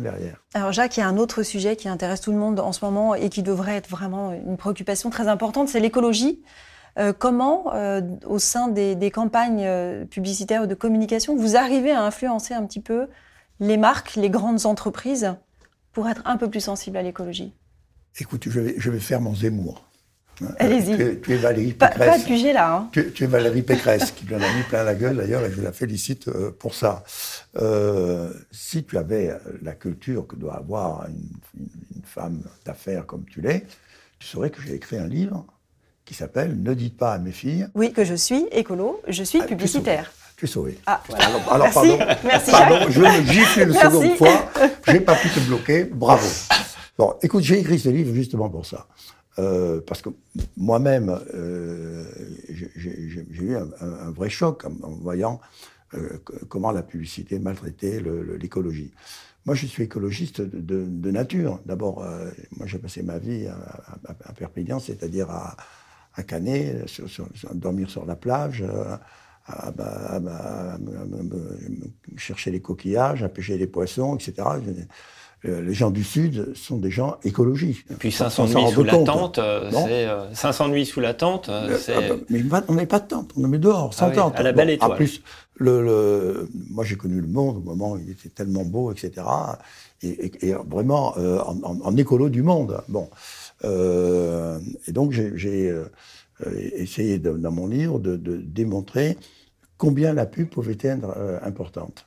derrière. 0.00 0.42
Alors 0.54 0.72
Jacques, 0.72 0.96
il 0.96 1.00
y 1.00 1.02
a 1.02 1.08
un 1.08 1.16
autre 1.16 1.42
sujet 1.42 1.76
qui 1.76 1.88
intéresse 1.88 2.20
tout 2.20 2.32
le 2.32 2.38
monde 2.38 2.60
en 2.60 2.72
ce 2.72 2.84
moment 2.84 3.14
et 3.14 3.30
qui 3.30 3.42
devrait 3.42 3.76
être 3.76 3.88
vraiment 3.88 4.32
une 4.32 4.56
préoccupation 4.56 5.08
très 5.08 5.28
importante, 5.28 5.68
c'est 5.68 5.80
l'écologie. 5.80 6.42
Euh, 6.98 7.14
comment, 7.18 7.72
euh, 7.74 8.02
au 8.26 8.38
sein 8.38 8.68
des 8.68 9.10
campagnes 9.10 10.06
publicitaires 10.06 10.64
ou 10.64 10.66
de 10.66 10.74
communication, 10.74 11.36
vous 11.36 11.56
arrivez 11.56 11.90
à 11.90 12.02
influencer 12.02 12.52
un 12.52 12.66
petit 12.66 12.80
peu 12.80 13.06
les 13.60 13.78
marques, 13.78 14.16
les 14.16 14.28
grandes 14.28 14.66
entreprises, 14.66 15.34
pour 15.92 16.08
être 16.08 16.22
un 16.26 16.36
peu 16.36 16.50
plus 16.50 16.60
sensibles 16.60 16.98
à 16.98 17.02
l'écologie? 17.02 17.54
Écoute, 18.20 18.44
je 18.48 18.60
vais, 18.60 18.74
je 18.78 18.90
vais 18.90 19.00
faire 19.00 19.20
mon 19.20 19.34
Zemmour. 19.34 19.84
Allez-y. 20.58 21.20
Tu, 21.20 21.32
es 21.32 21.36
Valérie 21.36 21.72
Pécresse. 21.72 21.98
Pas, 21.98 22.18
de 22.18 22.22
sujet 22.22 22.52
là. 22.52 22.74
Hein. 22.74 22.90
Tu, 22.92 23.24
es 23.24 23.26
Valérie 23.26 23.62
Pécresse, 23.62 24.10
qui 24.10 24.24
lui 24.24 24.34
en 24.34 24.40
a 24.40 24.54
mis 24.54 24.62
plein 24.62 24.82
la 24.82 24.94
gueule 24.94 25.16
d'ailleurs, 25.16 25.44
et 25.44 25.52
je 25.52 25.60
la 25.60 25.72
félicite 25.72 26.28
euh, 26.28 26.50
pour 26.50 26.74
ça. 26.74 27.04
Euh, 27.56 28.32
si 28.50 28.84
tu 28.84 28.98
avais 28.98 29.36
la 29.62 29.72
culture 29.72 30.26
que 30.26 30.36
doit 30.36 30.56
avoir 30.56 31.06
une, 31.08 31.28
femme 32.04 32.42
d'affaires 32.64 33.06
comme 33.06 33.24
tu 33.24 33.40
l'es, 33.40 33.64
tu 34.18 34.26
saurais 34.26 34.50
que 34.50 34.60
j'ai 34.60 34.74
écrit 34.74 34.98
un 34.98 35.06
livre 35.06 35.46
qui 36.04 36.14
s'appelle 36.14 36.60
Ne 36.60 36.74
dites 36.74 36.96
pas 36.96 37.14
à 37.14 37.18
mes 37.18 37.32
filles. 37.32 37.68
Oui, 37.74 37.92
que 37.92 38.04
je 38.04 38.14
suis 38.14 38.44
écolo, 38.50 39.00
je 39.08 39.22
suis 39.22 39.40
ah, 39.40 39.46
publicitaire. 39.46 40.12
Tu 40.36 40.44
es 40.44 40.48
sauvé. 40.48 40.78
Ah, 40.86 41.00
Alors, 41.20 41.42
pardon, 41.44 41.98
Merci, 42.24 42.50
pardon 42.50 42.86
je 42.90 43.00
me 43.00 43.32
gifle 43.32 43.60
une 43.62 43.72
seconde 43.72 44.16
fois. 44.16 44.50
J'ai 44.88 45.00
pas 45.00 45.14
pu 45.14 45.28
te 45.28 45.40
bloquer. 45.40 45.84
Bravo. 45.84 46.26
Bon, 46.98 47.14
écoute, 47.22 47.42
j'ai 47.42 47.58
écrit 47.58 47.78
ce 47.78 47.88
livre 47.88 48.14
justement 48.14 48.50
pour 48.50 48.66
ça. 48.66 48.86
Euh, 49.38 49.80
parce 49.86 50.02
que 50.02 50.10
moi-même, 50.58 51.08
euh, 51.34 52.04
j'ai 52.50 53.42
eu 53.42 53.56
un, 53.56 54.10
vrai 54.10 54.28
choc 54.28 54.64
en, 54.66 54.90
voyant 54.90 55.40
euh, 55.94 56.18
comment 56.48 56.70
la 56.70 56.82
publicité 56.82 57.38
maltraitait 57.38 58.02
l'écologie. 58.38 58.92
Moi, 59.46 59.54
je 59.54 59.66
suis 59.66 59.84
écologiste 59.84 60.42
de, 60.42 61.10
nature. 61.10 61.60
D'abord, 61.64 62.04
moi, 62.56 62.66
j'ai 62.66 62.78
passé 62.78 63.02
ma 63.02 63.18
vie 63.18 63.46
à, 63.46 64.32
Perpignan, 64.34 64.78
c'est-à-dire 64.78 65.30
à, 65.30 65.56
à 66.14 66.22
dormir 67.54 67.90
sur 67.90 68.04
la 68.04 68.16
plage, 68.16 68.62
à, 69.46 70.78
chercher 72.16 72.50
les 72.50 72.60
coquillages, 72.60 73.22
à 73.22 73.28
pêcher 73.30 73.56
les 73.56 73.66
poissons, 73.66 74.14
etc. 74.16 74.46
Euh, 75.44 75.60
les 75.60 75.74
gens 75.74 75.90
du 75.90 76.04
Sud 76.04 76.54
sont 76.54 76.76
des 76.76 76.90
gens 76.90 77.16
écologiques. 77.24 77.84
Et 77.90 77.94
puis 77.94 78.12
500 78.12 78.46
nuits 78.46 78.72
sous 78.72 78.84
la 78.84 78.92
tente, 78.98 79.40
c'est 79.72 80.06
500 80.34 80.68
nuits 80.68 80.86
sous 80.86 81.00
la 81.00 81.14
tente, 81.14 81.50
c'est... 81.78 81.94
mais 82.30 82.42
on 82.68 82.74
n'est 82.74 82.86
pas 82.86 83.00
de 83.00 83.08
tente, 83.08 83.32
on 83.36 83.52
est 83.52 83.58
dehors, 83.58 83.92
sans 83.92 84.06
ah 84.06 84.12
tente. 84.12 84.36
à 84.36 84.42
la 84.44 84.52
belle 84.52 84.70
étoile. 84.70 84.92
En 84.92 84.94
plus, 84.94 85.22
le, 85.56 86.48
moi 86.70 86.84
j'ai 86.84 86.96
connu 86.96 87.20
le 87.20 87.26
monde 87.26 87.56
au 87.56 87.60
moment 87.60 87.92
où 87.92 87.98
il 87.98 88.10
était 88.10 88.28
tellement 88.28 88.64
beau, 88.64 88.92
etc. 88.92 89.26
Et, 90.02 90.52
vraiment 90.68 91.16
euh, 91.18 91.40
en, 91.40 91.96
écolo 91.96 92.28
du 92.28 92.42
monde. 92.42 92.80
Bon, 92.88 93.08
euh, 93.64 94.60
et 94.86 94.92
donc 94.92 95.10
j'ai 95.10 95.74
essayé 96.76 97.18
dans 97.18 97.52
mon 97.52 97.66
livre 97.66 97.98
de, 97.98 98.16
de, 98.16 98.36
démontrer 98.36 99.18
combien 99.76 100.12
la 100.12 100.26
pub 100.26 100.48
pouvait 100.48 100.78
être 100.80 101.40
importante. 101.42 102.06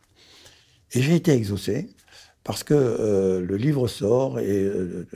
Et 0.94 1.02
j'ai 1.02 1.16
été 1.16 1.34
exaucé 1.34 1.90
parce 2.46 2.64
que 2.64 2.76
euh, 2.76 3.42
le 3.42 3.58
livre 3.58 3.88
sort 3.88 4.40
et 4.40 4.64
euh, 4.64 5.08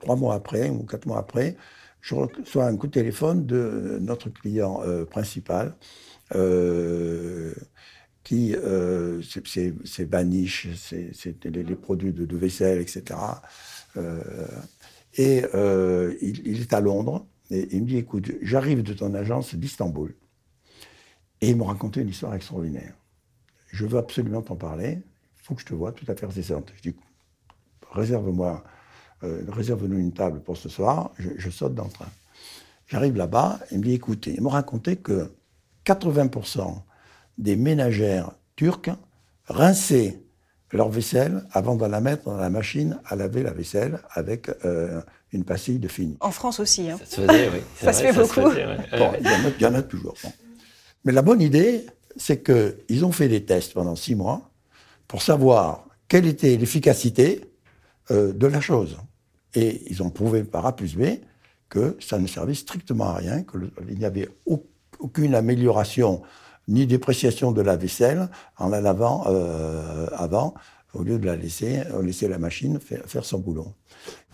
trois 0.00 0.14
mois 0.14 0.36
après 0.36 0.70
ou 0.70 0.84
quatre 0.84 1.04
mois 1.06 1.18
après, 1.18 1.56
je 2.00 2.14
reçois 2.14 2.66
un 2.66 2.76
coup 2.76 2.86
de 2.86 2.92
téléphone 2.92 3.44
de 3.44 3.98
notre 4.00 4.30
client 4.30 4.80
euh, 4.84 5.04
principal, 5.04 5.74
qui 8.22 8.54
c'est 9.22 10.04
Banish, 10.06 10.68
c'est 10.76 11.44
les, 11.44 11.62
les, 11.64 11.74
produits 11.74 12.12
de, 12.12 12.36
vaisselle, 12.36 12.80
etc. 12.80 13.18
et 15.16 15.42
il, 16.22 16.46
il, 16.46 16.60
est 16.60 16.72
à 16.72 16.80
Londres 16.80 17.26
et 17.50 17.68
il 17.74 17.82
me 17.82 17.86
dit 17.88 17.98
écoute, 17.98 18.30
j'arrive 18.42 18.82
de 18.82 18.94
ton 18.94 19.12
agence 19.14 19.54
d'Istanbul 19.54 20.14
et 21.40 21.50
il 21.50 21.56
me 21.56 21.64
racontait 21.64 22.00
une 22.00 22.08
histoire 22.08 22.34
extraordinaire. 22.34 22.94
Je 23.72 23.86
veux 23.86 23.98
absolument 23.98 24.40
t'en 24.40 24.56
parler 24.56 25.02
faut 25.44 25.54
que 25.54 25.60
je 25.60 25.66
te 25.66 25.74
vois 25.74 25.92
tout 25.92 26.06
à 26.08 26.14
fait 26.14 26.26
récente. 26.26 26.72
Je 26.74 26.90
dis, 26.90 26.96
réserve-moi, 27.92 28.64
euh, 29.22 29.42
réserve-nous 29.48 29.98
une 29.98 30.12
table 30.12 30.40
pour 30.40 30.56
ce 30.56 30.70
soir, 30.70 31.10
je, 31.18 31.50
saute 31.50 31.74
dans 31.74 31.84
le 31.84 31.90
train. 31.90 32.08
J'arrive 32.86 33.16
là-bas, 33.16 33.60
il 33.70 33.78
me 33.78 33.84
dit, 33.84 33.92
écoutez, 33.92 34.34
il 34.34 34.42
m'a 34.42 34.50
raconté 34.50 34.96
que 34.96 35.32
80% 35.84 36.80
des 37.36 37.56
ménagères 37.56 38.32
turques 38.56 38.90
rinçaient 39.46 40.22
leur 40.72 40.88
vaisselle 40.88 41.44
avant 41.52 41.76
de 41.76 41.84
la 41.84 42.00
mettre 42.00 42.24
dans 42.24 42.36
la 42.36 42.50
machine 42.50 42.98
à 43.04 43.14
laver 43.14 43.42
la 43.42 43.52
vaisselle 43.52 44.00
avec 44.10 44.50
euh, 44.64 45.02
une 45.32 45.44
pastille 45.44 45.78
de 45.78 45.88
fini. 45.88 46.16
En 46.20 46.30
France 46.30 46.58
aussi. 46.58 46.90
Hein. 46.90 46.98
Ça 47.00 47.06
se 47.06 47.20
faisait, 47.20 47.50
oui. 47.50 47.60
ça 47.76 47.92
se 47.92 48.02
fait 48.02 48.12
beaucoup. 48.12 48.50
il, 48.50 49.62
y 49.62 49.66
en 49.66 49.74
a, 49.74 49.82
toujours. 49.82 50.16
Mais 51.04 51.12
la 51.12 51.22
bonne 51.22 51.42
idée, 51.42 51.84
c'est 52.16 52.42
qu'ils 52.42 53.04
ont 53.04 53.12
fait 53.12 53.28
des 53.28 53.44
tests 53.44 53.74
pendant 53.74 53.94
six 53.94 54.14
mois 54.14 54.53
pour 55.08 55.22
savoir 55.22 55.86
quelle 56.08 56.26
était 56.26 56.56
l'efficacité 56.56 57.40
euh, 58.10 58.32
de 58.32 58.46
la 58.46 58.60
chose. 58.60 58.98
Et 59.54 59.82
ils 59.88 60.02
ont 60.02 60.10
prouvé 60.10 60.44
par 60.44 60.66
A 60.66 60.74
plus 60.74 60.96
B 60.96 61.04
que 61.68 61.96
ça 62.00 62.18
ne 62.18 62.26
servait 62.26 62.54
strictement 62.54 63.06
à 63.06 63.14
rien, 63.14 63.42
qu'il 63.42 63.98
n'y 63.98 64.04
avait 64.04 64.28
aucune 64.98 65.34
amélioration 65.34 66.22
ni 66.68 66.86
dépréciation 66.86 67.52
de 67.52 67.62
la 67.62 67.76
vaisselle 67.76 68.28
en 68.58 68.68
la 68.68 68.80
lavant 68.80 69.24
euh, 69.26 70.06
avant, 70.12 70.54
au 70.94 71.02
lieu 71.02 71.18
de 71.18 71.26
la 71.26 71.36
laisser, 71.36 71.82
laisser 72.02 72.28
la 72.28 72.38
machine 72.38 72.78
faire, 72.80 73.24
son 73.24 73.38
boulot. 73.38 73.68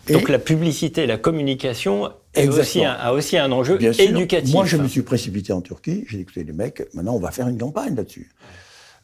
Donc 0.09 0.29
la 0.29 0.39
publicité, 0.39 1.05
la 1.05 1.17
communication 1.17 2.11
aussi 2.35 2.83
a 2.83 3.13
aussi 3.13 3.37
un 3.37 3.51
enjeu 3.51 3.81
éducatif. 3.81 4.53
Moi, 4.53 4.65
je 4.65 4.77
me 4.77 4.87
suis 4.87 5.01
précipité 5.01 5.53
en 5.53 5.61
Turquie. 5.61 6.05
J'ai 6.07 6.17
dit, 6.17 6.23
écoutez, 6.23 6.43
les 6.43 6.53
mecs, 6.53 6.83
maintenant, 6.93 7.15
on 7.15 7.19
va 7.19 7.31
faire 7.31 7.47
une 7.47 7.57
campagne 7.57 7.95
là-dessus. 7.95 8.31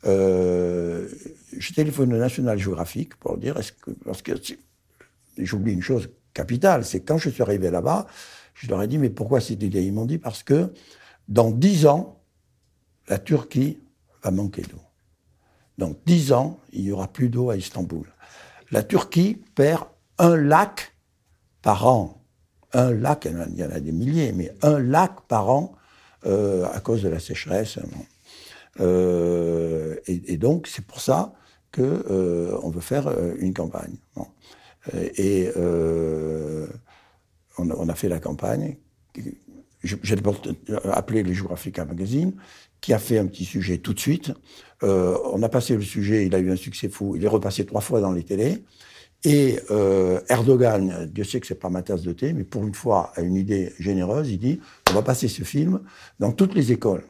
Euh, 0.05 1.07
je 1.57 1.73
téléphone 1.73 2.13
au 2.13 2.17
National 2.17 2.57
Geographic 2.57 3.15
pour 3.15 3.37
dire, 3.37 3.55
parce 4.05 4.21
que 4.21 4.33
j'oublie 5.37 5.73
une 5.73 5.81
chose 5.81 6.09
capitale, 6.33 6.85
c'est 6.85 7.01
quand 7.01 7.17
je 7.17 7.29
suis 7.29 7.41
arrivé 7.41 7.71
là-bas, 7.71 8.07
je 8.53 8.67
leur 8.67 8.81
ai 8.81 8.87
dit, 8.87 8.97
mais 8.97 9.09
pourquoi 9.09 9.41
cette 9.41 9.61
idée 9.63 9.83
Ils 9.83 9.93
m'ont 9.93 10.05
dit, 10.05 10.17
parce 10.17 10.43
que 10.43 10.73
dans 11.27 11.51
dix 11.51 11.85
ans, 11.85 12.21
la 13.07 13.19
Turquie 13.19 13.79
va 14.23 14.31
manquer 14.31 14.63
d'eau. 14.63 14.81
Dans 15.77 15.93
dix 16.05 16.31
ans, 16.33 16.59
il 16.73 16.83
n'y 16.83 16.91
aura 16.91 17.07
plus 17.07 17.29
d'eau 17.29 17.49
à 17.49 17.57
Istanbul. 17.57 18.07
La 18.71 18.83
Turquie 18.83 19.41
perd 19.55 19.85
un 20.17 20.35
lac 20.35 20.93
par 21.61 21.87
an. 21.87 22.21
Un 22.73 22.91
lac, 22.91 23.25
il 23.25 23.59
y 23.59 23.63
en 23.63 23.71
a 23.71 23.79
des 23.79 23.91
milliers, 23.91 24.31
mais 24.33 24.51
un 24.61 24.79
lac 24.79 25.21
par 25.27 25.49
an 25.49 25.73
euh, 26.25 26.65
à 26.73 26.79
cause 26.79 27.03
de 27.03 27.09
la 27.09 27.19
sécheresse. 27.19 27.79
Euh, 28.79 29.95
et, 30.07 30.37
donc, 30.37 30.67
c'est 30.67 30.85
pour 30.85 31.01
ça 31.01 31.33
qu'on 31.73 31.81
euh, 31.83 32.59
veut 32.65 32.81
faire 32.81 33.07
euh, 33.07 33.33
une 33.39 33.53
campagne. 33.53 33.95
Et 35.17 35.49
on, 37.57 37.89
a 37.89 37.95
fait 37.95 38.07
la 38.07 38.19
campagne. 38.19 38.77
J'ai 39.83 40.15
appelé 40.91 41.23
le 41.23 41.33
Geographica 41.33 41.83
Magazine, 41.83 42.33
qui 42.79 42.93
a 42.93 42.99
fait 42.99 43.17
un 43.17 43.25
petit 43.25 43.43
sujet 43.43 43.79
tout 43.79 43.93
de 43.93 43.99
suite. 43.99 44.31
on 44.81 45.43
a 45.43 45.49
passé 45.49 45.75
le 45.75 45.81
sujet, 45.81 46.25
il 46.25 46.35
a 46.35 46.39
eu 46.39 46.51
un 46.51 46.55
succès 46.55 46.87
fou. 46.87 47.17
Il 47.17 47.25
est 47.25 47.29
repassé 47.29 47.65
trois 47.65 47.81
fois 47.81 47.99
dans 47.99 48.13
les 48.13 48.23
télés. 48.23 48.63
Et 49.25 49.59
Erdogan, 50.29 51.09
Dieu 51.11 51.25
sait 51.25 51.41
que 51.41 51.47
c'est 51.47 51.55
pas 51.55 51.69
ma 51.69 51.81
tasse 51.81 52.03
de 52.03 52.13
thé, 52.13 52.31
mais 52.31 52.45
pour 52.45 52.65
une 52.65 52.73
fois, 52.73 53.11
a 53.17 53.21
une 53.21 53.35
idée 53.35 53.73
généreuse. 53.79 54.29
Il 54.29 54.39
dit 54.39 54.61
on 54.89 54.93
va 54.93 55.01
passer 55.01 55.27
ce 55.27 55.43
film 55.43 55.81
dans 56.19 56.31
toutes 56.31 56.55
les 56.55 56.71
écoles. 56.71 57.03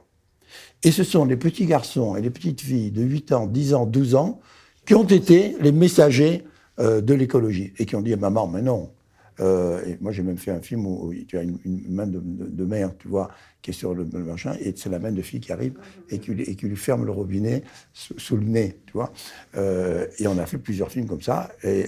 Et 0.83 0.91
ce 0.91 1.03
sont 1.03 1.25
les 1.25 1.37
petits 1.37 1.65
garçons 1.65 2.15
et 2.15 2.21
les 2.21 2.29
petites 2.29 2.61
filles 2.61 2.91
de 2.91 3.01
8 3.01 3.31
ans, 3.31 3.47
10 3.47 3.73
ans, 3.73 3.85
12 3.85 4.15
ans 4.15 4.39
qui 4.85 4.95
ont 4.95 5.03
été 5.03 5.55
les 5.59 5.71
messagers 5.71 6.45
euh, 6.79 7.01
de 7.01 7.13
l'écologie 7.13 7.73
et 7.77 7.85
qui 7.85 7.95
ont 7.95 8.01
dit 8.01 8.13
à 8.13 8.17
maman, 8.17 8.47
mais 8.47 8.61
non, 8.61 8.91
Euh, 9.39 9.85
et 9.85 9.97
moi, 10.01 10.11
j'ai 10.11 10.23
même 10.23 10.39
fait 10.39 10.49
un 10.49 10.61
film 10.61 10.87
où, 10.87 11.13
tu 11.27 11.37
as 11.37 11.43
une, 11.43 11.59
main 11.89 12.07
de, 12.07 12.65
mère, 12.65 12.97
tu 12.97 13.07
vois, 13.07 13.29
qui 13.61 13.69
est 13.69 13.73
sur 13.73 13.93
le, 13.93 14.03
machin, 14.05 14.55
et 14.59 14.73
c'est 14.75 14.89
la 14.89 14.97
main 14.97 15.11
de 15.11 15.21
fille 15.21 15.39
qui 15.39 15.51
arrive 15.51 15.75
et 16.09 16.17
qui, 16.17 16.31
lui 16.33 16.75
ferme 16.75 17.05
le 17.05 17.11
robinet 17.11 17.61
sous, 17.93 18.35
le 18.35 18.45
nez, 18.45 18.79
tu 18.87 18.93
vois. 18.93 19.13
Euh, 19.55 20.07
et 20.17 20.27
on 20.27 20.39
a 20.39 20.47
fait 20.47 20.57
plusieurs 20.57 20.89
films 20.89 21.05
comme 21.05 21.21
ça. 21.21 21.51
Et 21.63 21.85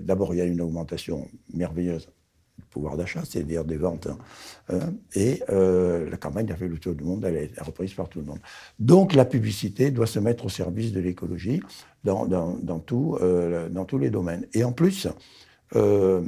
d'abord, 0.00 0.32
il 0.32 0.38
y 0.38 0.40
a 0.40 0.44
une 0.44 0.60
augmentation 0.60 1.26
merveilleuse 1.52 2.08
pouvoir 2.70 2.96
d'achat, 2.96 3.22
c'est-à-dire 3.24 3.64
des 3.64 3.76
ventes. 3.76 4.08
Hein. 4.68 4.92
et 5.14 5.42
la 5.48 6.16
campagne 6.16 6.50
a 6.52 6.56
fait 6.56 6.68
le 6.68 6.78
tour 6.78 6.94
du 6.94 7.04
monde, 7.04 7.24
elle 7.24 7.36
est 7.36 7.60
reprise 7.60 7.94
par 7.94 8.08
tout 8.08 8.20
le 8.20 8.26
monde. 8.26 8.40
Donc, 8.78 9.14
la 9.14 9.24
publicité 9.24 9.90
doit 9.90 10.06
se 10.06 10.18
mettre 10.18 10.46
au 10.46 10.48
service 10.48 10.92
de 10.92 11.00
l'écologie 11.00 11.62
dans, 12.04 12.26
dans, 12.26 12.56
dans, 12.62 12.82
dans 13.70 13.84
tous 13.84 13.98
les 13.98 14.10
domaines. 14.10 14.46
Et 14.52 14.64
en 14.64 14.72
plus, 14.72 15.08
euh, 15.76 16.22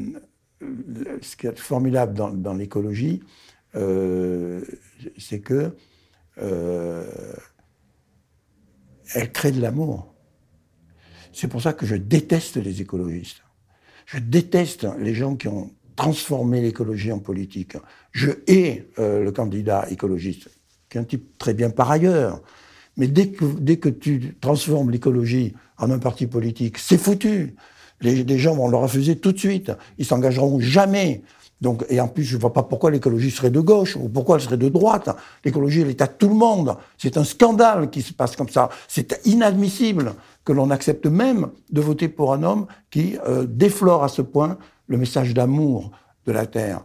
ce 1.22 1.36
qui 1.36 1.46
est 1.46 1.58
formidable 1.58 2.14
dans, 2.14 2.54
l'écologie, 2.54 3.22
euh, 3.76 4.62
c'est 5.16 5.40
que 5.40 5.74
euh, 6.38 7.06
elle 9.14 9.32
crée 9.32 9.52
de 9.52 9.60
l'amour. 9.60 10.14
C'est 11.32 11.48
pour 11.48 11.62
ça 11.62 11.72
que 11.72 11.86
je 11.86 11.96
déteste 11.96 12.56
les 12.56 12.82
écologistes. 12.82 13.42
Je 14.06 14.18
déteste 14.18 14.86
les 14.98 15.14
gens 15.14 15.36
qui 15.36 15.48
ont 15.48 15.70
transformé 16.00 16.62
l'écologie 16.62 17.12
en 17.12 17.18
politique. 17.18 17.76
Je 18.10 18.30
hais 18.46 18.88
le 18.96 19.30
candidat 19.30 19.86
écologiste, 19.90 20.48
qui 20.88 20.96
est 20.96 21.00
un 21.02 21.04
type 21.04 21.36
très 21.36 21.52
bien 21.52 21.68
par 21.68 21.90
ailleurs. 21.90 22.40
Mais 22.96 23.06
dès 23.06 23.28
que, 23.28 23.44
dès 23.44 23.76
que 23.76 23.90
tu 23.90 24.34
transformes 24.40 24.90
l'écologie 24.90 25.52
en 25.76 25.90
un 25.90 25.98
parti 25.98 26.26
politique, 26.26 26.78
c'est 26.78 26.96
foutu. 26.96 27.54
Les, 28.00 28.38
gens 28.38 28.54
vont 28.54 28.68
le 28.68 28.78
refuser 28.78 29.16
tout 29.16 29.32
de 29.32 29.38
suite. 29.38 29.72
Ils 29.98 30.06
s'engageront 30.06 30.58
jamais. 30.58 31.22
Donc, 31.60 31.84
et 31.90 32.00
en 32.00 32.08
plus, 32.08 32.24
je 32.24 32.36
ne 32.36 32.40
vois 32.40 32.54
pas 32.54 32.62
pourquoi 32.62 32.90
l'écologie 32.90 33.30
serait 33.30 33.50
de 33.50 33.60
gauche 33.60 33.94
ou 33.96 34.08
pourquoi 34.08 34.36
elle 34.36 34.42
serait 34.42 34.56
de 34.56 34.70
droite. 34.70 35.10
L'écologie, 35.44 35.82
elle 35.82 35.90
est 35.90 36.00
à 36.00 36.06
tout 36.06 36.30
le 36.30 36.34
monde. 36.34 36.76
C'est 36.96 37.18
un 37.18 37.24
scandale 37.24 37.90
qui 37.90 38.00
se 38.00 38.14
passe 38.14 38.36
comme 38.36 38.48
ça. 38.48 38.70
C'est 38.88 39.20
inadmissible 39.26 40.14
que 40.46 40.52
l'on 40.52 40.70
accepte 40.70 41.04
même 41.04 41.48
de 41.70 41.82
voter 41.82 42.08
pour 42.08 42.32
un 42.32 42.42
homme 42.42 42.66
qui 42.90 43.18
euh, 43.28 43.44
déflore 43.46 44.02
à 44.02 44.08
ce 44.08 44.22
point 44.22 44.56
le 44.90 44.96
message 44.98 45.32
d'amour 45.32 45.92
de 46.26 46.32
la 46.32 46.46
Terre. 46.46 46.84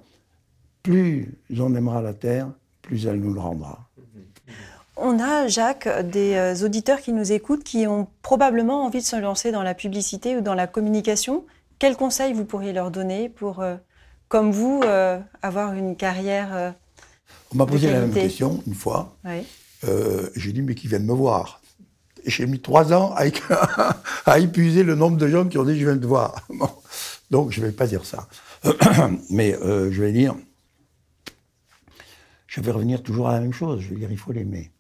Plus 0.84 1.34
on 1.60 1.76
aimera 1.76 2.02
la 2.04 2.14
Terre, 2.14 2.48
plus 2.84 3.08
elle 3.08 3.20
nous 3.20 3.34
le 3.34 3.40
rendra. 3.40 3.90
On 4.96 5.20
a, 5.20 5.48
Jacques, 5.48 5.90
des 6.04 6.36
euh, 6.36 6.66
auditeurs 6.66 7.02
qui 7.02 7.12
nous 7.12 7.32
écoutent 7.34 7.64
qui 7.64 7.86
ont 7.88 8.08
probablement 8.22 8.86
envie 8.86 9.00
de 9.00 9.06
se 9.06 9.16
lancer 9.16 9.52
dans 9.52 9.64
la 9.64 9.74
publicité 9.74 10.38
ou 10.38 10.42
dans 10.42 10.54
la 10.54 10.68
communication. 10.68 11.46
Quels 11.80 11.98
conseils 11.98 12.32
vous 12.32 12.46
pourriez 12.46 12.72
leur 12.72 12.92
donner 12.92 13.28
pour, 13.28 13.60
euh, 13.60 13.76
comme 14.30 14.52
vous, 14.52 14.82
euh, 14.86 15.20
avoir 15.42 15.74
une 15.74 15.98
carrière 15.98 16.76
On 17.54 17.58
m'a 17.58 17.66
posé 17.66 17.92
la 17.92 18.02
même 18.02 18.14
question 18.14 18.62
une 18.68 18.76
fois. 18.76 19.18
J'ai 20.36 20.54
dit, 20.54 20.62
mais 20.62 20.76
qui 20.76 20.88
viennent 20.88 21.06
me 21.06 21.14
voir? 21.14 21.62
J'ai 22.26 22.46
mis 22.46 22.60
trois 22.60 22.94
ans 22.94 23.14
à, 24.26 24.40
épuiser 24.40 24.84
le 24.84 24.96
nombre 24.96 25.18
de 25.18 25.28
gens 25.28 25.46
qui 25.46 25.58
ont 25.58 25.64
dit, 25.64 25.78
je 25.78 25.86
viens 25.86 25.98
te 25.98 26.06
voir. 26.06 26.36
Donc, 27.32 27.52
je 27.52 27.62
ne 27.62 27.68
vais 27.68 27.72
pas 27.72 27.88
dire 27.88 28.06
ça. 28.06 28.28
mais 29.30 29.58
je 29.62 30.02
vais 30.02 30.12
dire, 30.12 30.36
je 32.48 32.62
vais 32.62 32.72
revenir 32.72 33.04
toujours 33.04 33.30
à 33.30 33.34
la 33.34 33.40
même 33.40 33.54
chose. 33.54 33.82
Je 33.82 33.90
vais 33.90 33.96
dire, 33.96 34.12
il 34.12 34.18
faut 34.18 34.32
l'aimer. 34.32 34.72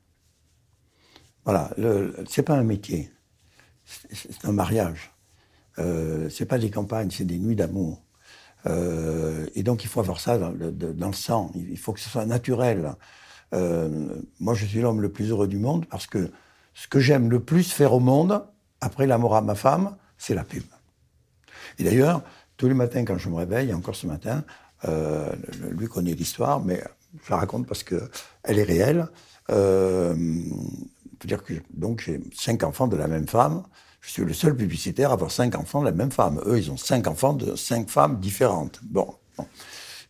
Voilà, 1.43 1.71
c'est 2.27 2.43
pas 2.43 2.55
un 2.55 2.63
métier, 2.63 3.11
c'est 3.85 4.45
un 4.45 4.51
mariage. 4.51 5.15
Euh, 5.79 6.29
c'est 6.29 6.45
pas 6.45 6.57
des 6.57 6.69
campagnes, 6.69 7.09
c'est 7.11 7.25
des 7.25 7.37
nuits 7.37 7.55
d'amour. 7.55 8.01
Euh, 8.65 9.45
et 9.55 9.63
donc 9.63 9.83
il 9.83 9.87
faut 9.87 9.99
avoir 9.99 10.19
ça 10.19 10.37
dans 10.37 10.51
le, 10.51 11.13
sang, 11.13 11.51
il 11.55 11.77
faut 11.77 11.93
que 11.93 11.99
ce 11.99 12.09
soit 12.09 12.25
naturel. 12.25 12.95
Euh, 13.53 14.09
moi 14.39 14.53
je 14.53 14.65
suis 14.65 14.81
l'homme 14.81 15.01
le 15.01 15.11
plus 15.11 15.29
heureux 15.29 15.47
du 15.47 15.59
monde 15.59 15.85
parce 15.85 16.07
que 16.07 16.31
ce 16.73 16.87
que 16.87 16.99
j'aime 16.99 17.29
le 17.29 17.39
plus 17.39 17.71
faire 17.71 17.93
au 17.93 17.99
monde, 17.99 18.43
après 18.81 19.05
l'amour 19.05 19.35
à 19.35 19.41
ma 19.41 19.55
femme, 19.55 19.95
c'est 20.17 20.33
la 20.33 20.43
pub. 20.43 20.63
Et 21.79 21.83
d'ailleurs, 21.83 22.23
tous 22.57 22.67
les 22.67 22.73
matins 22.73 23.03
quand 23.05 23.17
je 23.17 23.29
me 23.29 23.35
réveille, 23.35 23.73
encore 23.73 23.95
ce 23.95 24.07
matin, 24.07 24.43
euh, 24.85 25.31
lui 25.71 25.87
connaît 25.87 26.13
l'histoire, 26.13 26.63
mais 26.63 26.83
je 27.23 27.31
la 27.31 27.37
raconte 27.37 27.67
parce 27.67 27.83
qu'elle 27.83 28.09
est 28.43 28.63
réelle. 28.63 29.07
Euh, 29.51 30.15
dire 31.25 31.43
que 31.43 31.53
donc 31.73 32.01
j'ai 32.01 32.21
cinq 32.33 32.63
enfants 32.63 32.87
de 32.87 32.95
la 32.95 33.07
même 33.07 33.27
femme. 33.27 33.63
Je 34.01 34.11
suis 34.11 34.23
le 34.23 34.33
seul 34.33 34.55
publicitaire 34.55 35.09
à 35.09 35.13
avoir 35.13 35.31
cinq 35.31 35.55
enfants 35.55 35.79
de 35.79 35.85
la 35.85 35.91
même 35.91 36.11
femme. 36.11 36.39
Eux, 36.45 36.59
ils 36.59 36.71
ont 36.71 36.77
cinq 36.77 37.07
enfants 37.07 37.33
de 37.33 37.55
cinq 37.55 37.89
femmes 37.89 38.19
différentes. 38.19 38.79
Bon. 38.83 39.15
bon. 39.37 39.47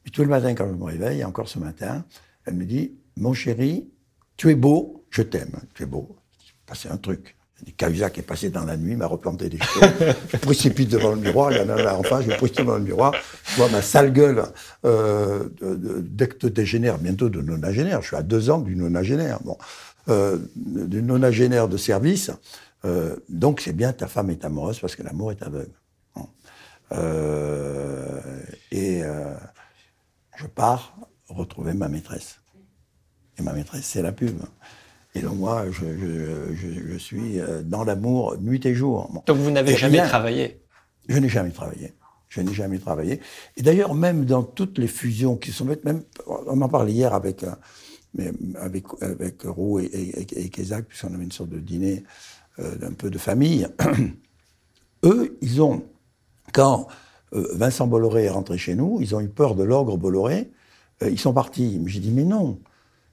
Et 0.06 0.10
tout 0.10 0.22
le 0.22 0.28
matin, 0.28 0.54
quand 0.54 0.68
je 0.68 0.74
me 0.74 0.84
réveille, 0.84 1.24
encore 1.24 1.48
ce 1.48 1.60
matin, 1.60 2.04
elle 2.46 2.56
me 2.56 2.66
dit 2.66 2.94
Mon 3.16 3.34
chéri, 3.34 3.90
tu 4.38 4.50
es 4.50 4.56
beau, 4.56 5.06
je 5.10 5.22
t'aime. 5.22 5.62
Tu 5.74 5.84
es 5.84 5.86
beau. 5.86 6.18
Passé 6.66 6.90
un 6.90 6.98
truc. 6.98 7.38
Cahuzac 7.78 8.18
est 8.18 8.22
passé 8.22 8.50
dans 8.50 8.66
la 8.66 8.78
nuit, 8.78 8.96
m'a 8.96 9.08
replanté 9.08 9.50
des 9.50 9.58
cheveux. 9.58 10.14
je 10.32 10.38
précipite 10.38 10.90
devant 10.90 11.12
le 11.12 11.22
miroir, 11.22 11.52
il 11.52 11.58
y 11.58 11.62
en 11.62 11.70
a 11.70 11.82
là 11.82 11.98
en 11.98 12.04
face, 12.04 12.26
je 12.26 12.32
précipite 12.36 12.60
devant 12.60 12.78
le 12.78 12.84
miroir. 12.84 13.14
Je 13.46 13.56
vois 13.56 13.70
ma 13.70 13.82
sale 13.82 14.12
gueule 14.12 14.44
euh, 14.86 15.48
d'ectodégénère, 15.62 16.98
bientôt 16.98 17.30
de 17.30 17.42
nonagénaire. 17.42 18.02
Je 18.02 18.08
suis 18.08 18.16
à 18.16 18.24
deux 18.24 18.50
ans 18.50 18.60
du 18.60 18.76
nonagénaire. 18.76 19.40
Bon 19.44 19.58
euh, 20.08 20.38
du 20.56 21.02
nonagénaire 21.02 21.68
de 21.68 21.78
service. 21.78 22.30
Euh, 22.84 23.16
donc 23.28 23.60
c'est 23.60 23.74
bien, 23.74 23.92
ta 23.92 24.08
femme 24.08 24.30
est 24.30 24.46
amoureuse 24.46 24.80
parce 24.80 24.96
que 24.96 25.02
l'amour 25.02 25.32
est 25.32 25.42
aveugle. 25.42 25.74
Euh, 26.92 28.22
et 28.72 29.02
je 30.38 30.46
pars 30.46 30.96
retrouver 31.28 31.74
ma 31.74 31.88
maîtresse. 31.88 32.40
Et 33.40 33.42
ma 33.42 33.54
maîtresse, 33.54 33.86
c'est 33.86 34.04
la 34.04 34.12
pub. 34.12 34.40
Et 35.16 35.22
donc 35.22 35.36
moi, 35.36 35.66
je, 35.72 35.86
je, 35.98 36.92
je, 36.92 36.98
suis 36.98 37.40
euh, 37.40 37.64
dans 37.64 37.84
l'amour 37.84 38.38
nuit 38.42 38.66
et 38.66 38.76
jour. 38.76 39.10
Donc 39.26 39.38
vous 39.38 39.52
n'avez 39.52 39.76
jamais 39.76 40.04
travaillé? 40.04 40.62
Je 41.08 41.18
n'ai 41.18 41.30
jamais 41.30 41.52
travaillé. 41.52 41.94
Je 42.28 42.42
n'ai 42.42 42.54
jamais 42.54 42.80
travaillé. 42.80 43.22
Et 43.56 43.62
d'ailleurs, 43.62 43.96
même 43.96 44.26
dans 44.26 44.44
toutes 44.44 44.78
les 44.78 44.88
fusions 44.88 45.38
qui 45.38 45.52
sont 45.52 45.66
faites, 45.66 45.86
même, 45.86 46.04
on 46.28 46.62
en 46.62 46.68
parlait 46.68 46.92
hier 46.92 47.14
avec 47.14 47.46
mais 48.16 48.32
avec, 48.56 48.86
avec 49.02 49.44
Roux 49.44 49.80
et, 49.80 49.86
et, 49.86 50.46
et 50.46 50.50
Kézak, 50.50 50.86
puisqu'on 50.86 51.14
avait 51.14 51.24
une 51.24 51.32
sorte 51.32 51.50
de 51.50 51.60
dîner 51.60 52.04
euh, 52.60 52.76
d'un 52.76 52.94
peu 52.94 53.10
de 53.10 53.18
famille, 53.18 53.68
eux, 55.04 55.38
ils 55.42 55.62
ont, 55.62 55.84
quand 56.54 56.88
euh, 57.34 57.48
Vincent 57.54 57.88
Bolloré 57.88 58.26
est 58.26 58.30
rentré 58.30 58.58
chez 58.58 58.76
nous, 58.76 59.00
ils 59.02 59.16
ont 59.16 59.22
eu 59.22 59.30
peur 59.30 59.56
de 59.56 59.64
l'ogre 59.64 59.98
Bolloré, 59.98 60.52
euh, 61.04 61.10
ils 61.10 61.20
sont 61.20 61.34
partis. 61.34 61.82
J'ai 61.86 62.00
dit, 62.00 62.12
mais 62.12 62.24
non, 62.24 62.60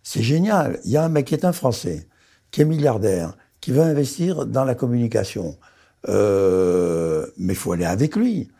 c'est 0.02 0.22
génial, 0.22 0.80
il 0.84 0.90
y 0.90 0.96
a 0.96 1.04
un 1.04 1.08
mec 1.08 1.26
qui 1.26 1.34
est 1.34 1.44
un 1.44 1.52
Français, 1.52 2.08
qui 2.50 2.62
est 2.62 2.64
milliardaire, 2.64 3.36
qui 3.60 3.72
veut 3.72 3.82
investir 3.82 4.46
dans 4.46 4.64
la 4.64 4.74
communication. 4.74 5.56
mais 6.08 6.12
il 7.36 7.54
faut 7.54 7.72
aller 7.72 7.84
avec 7.84 8.16
lui. 8.16 8.50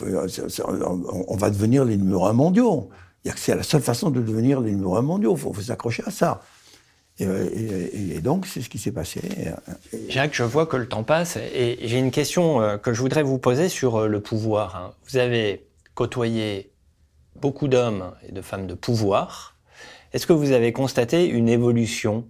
on 0.00 1.36
va 1.36 1.50
devenir 1.50 1.84
les 1.84 1.96
numéros 1.96 2.26
un 2.26 2.32
mondiaux 2.32 2.90
c'est 3.36 3.54
la 3.54 3.62
seule 3.62 3.82
façon 3.82 4.10
de 4.10 4.20
devenir 4.20 4.60
les 4.60 4.72
numéros 4.72 4.96
un 4.96 5.02
mondiaux. 5.02 5.34
Il 5.36 5.40
faut, 5.40 5.54
s'accrocher 5.54 6.02
à 6.06 6.10
ça. 6.10 6.42
Et, 7.18 8.20
donc, 8.20 8.46
c'est 8.46 8.60
ce 8.60 8.68
qui 8.68 8.78
s'est 8.78 8.92
passé. 8.92 9.20
Jacques, 10.08 10.34
je 10.34 10.42
vois 10.42 10.66
que 10.66 10.76
le 10.76 10.88
temps 10.88 11.04
passe 11.04 11.36
et 11.36 11.78
j'ai 11.82 11.98
une 11.98 12.10
question 12.10 12.60
euh, 12.60 12.76
que 12.76 12.92
je 12.92 13.00
voudrais 13.00 13.22
vous 13.22 13.38
poser 13.38 13.68
sur 13.68 13.96
euh, 13.96 14.08
le 14.08 14.20
pouvoir. 14.20 14.76
Hein. 14.76 14.94
Vous 15.08 15.16
avez 15.16 15.64
côtoyé 15.94 16.72
beaucoup 17.36 17.68
d'hommes 17.68 18.12
et 18.28 18.32
de 18.32 18.42
femmes 18.42 18.66
de 18.66 18.74
pouvoir. 18.74 19.53
Est-ce 20.12 20.26
que 20.26 20.32
vous 20.32 20.52
avez 20.52 20.72
constaté 20.72 21.26
une 21.26 21.48
évolution 21.48 22.26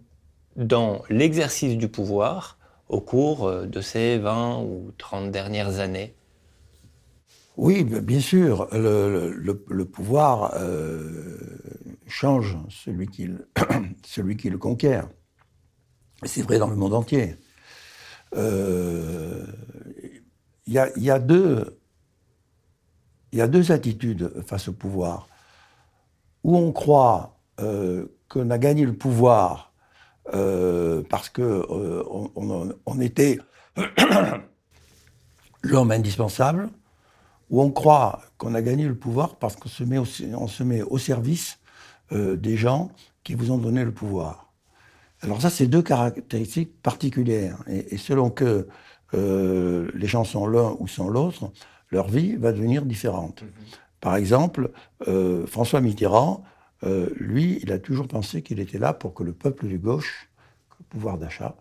dans 0.56 1.02
l'exercice 1.10 1.76
du 1.76 1.88
pouvoir 1.88 2.58
au 2.88 3.00
cours 3.00 3.46
euh, 3.46 3.66
de 3.66 3.80
ces 3.80 4.18
20 4.18 4.62
ou 4.62 4.92
30 4.98 5.30
dernières 5.30 5.80
années? 5.80 6.14
Oui, 7.56 7.84
bien 7.84 8.20
sûr, 8.20 8.68
le, 8.72 9.82
pouvoir 9.84 10.54
euh, 10.56 11.38
change 12.08 12.56
celui 12.68 13.06
qui, 13.06 13.26
le 13.26 14.58
conquiert. 14.58 15.08
C'est 16.24 16.42
vrai 16.42 16.58
dans 16.58 16.68
le 16.68 16.74
monde 16.74 16.94
entier. 16.94 17.36
Euh, 18.34 19.46
il 20.66 20.72
y 20.72 21.10
a 21.10 21.18
deux 21.20 21.76
attitudes 23.70 24.32
face 24.44 24.68
au 24.68 24.72
pouvoir. 24.72 25.28
Où 26.42 26.56
on 26.56 26.72
croit 26.72 27.33
euh, 27.60 28.06
qu'on 28.28 28.50
a 28.50 28.58
gagné 28.58 28.84
le 28.84 28.94
pouvoir 28.94 29.72
parce 31.10 31.28
qu'on 31.28 32.32
on 32.86 33.00
était 33.00 33.38
l'homme 35.62 35.90
indispensable, 35.90 36.70
où 37.50 37.62
on 37.62 37.70
croit 37.70 38.20
qu'on 38.38 38.54
a 38.54 38.62
gagné 38.62 38.86
le 38.86 38.94
pouvoir 38.94 39.36
parce 39.36 39.56
qu'on 39.56 39.68
se 39.68 39.84
met 39.84 39.98
au, 39.98 40.06
on 40.36 40.46
se 40.46 40.62
met 40.62 40.82
au 40.82 40.98
service 40.98 41.58
euh, 42.12 42.36
des 42.36 42.56
gens 42.56 42.90
qui 43.22 43.34
vous 43.34 43.50
ont 43.50 43.58
donné 43.58 43.84
le 43.84 43.92
pouvoir. 43.92 44.52
Alors 45.22 45.40
ça, 45.40 45.50
c'est 45.50 45.66
deux 45.66 45.82
caractéristiques 45.82 46.82
particulières. 46.82 47.58
Et, 47.66 47.96
selon 47.96 48.30
que 48.30 48.68
euh, 49.14 49.90
les 49.94 50.06
gens 50.06 50.24
sont 50.24 50.46
l'un 50.46 50.76
ou 50.78 50.86
sont 50.86 51.08
l'autre, 51.08 51.50
leur 51.90 52.08
vie 52.08 52.36
va 52.36 52.52
devenir 52.52 52.84
différente. 52.84 53.42
Mhm. 53.42 53.48
Par 54.00 54.16
exemple, 54.16 54.70
euh, 55.08 55.46
François 55.46 55.80
Mitterrand, 55.80 56.44
euh, 56.84 57.08
lui, 57.16 57.58
il 57.62 57.72
a 57.72 57.78
toujours 57.78 58.08
pensé 58.08 58.42
qu'il 58.42 58.60
était 58.60 58.78
là 58.78 58.92
pour 58.92 59.14
que 59.14 59.22
le 59.22 59.32
peuple 59.32 59.68
de 59.68 59.76
gauche, 59.76 60.28
le 60.78 60.84
pouvoir 60.86 61.18
d'achat, 61.18 61.56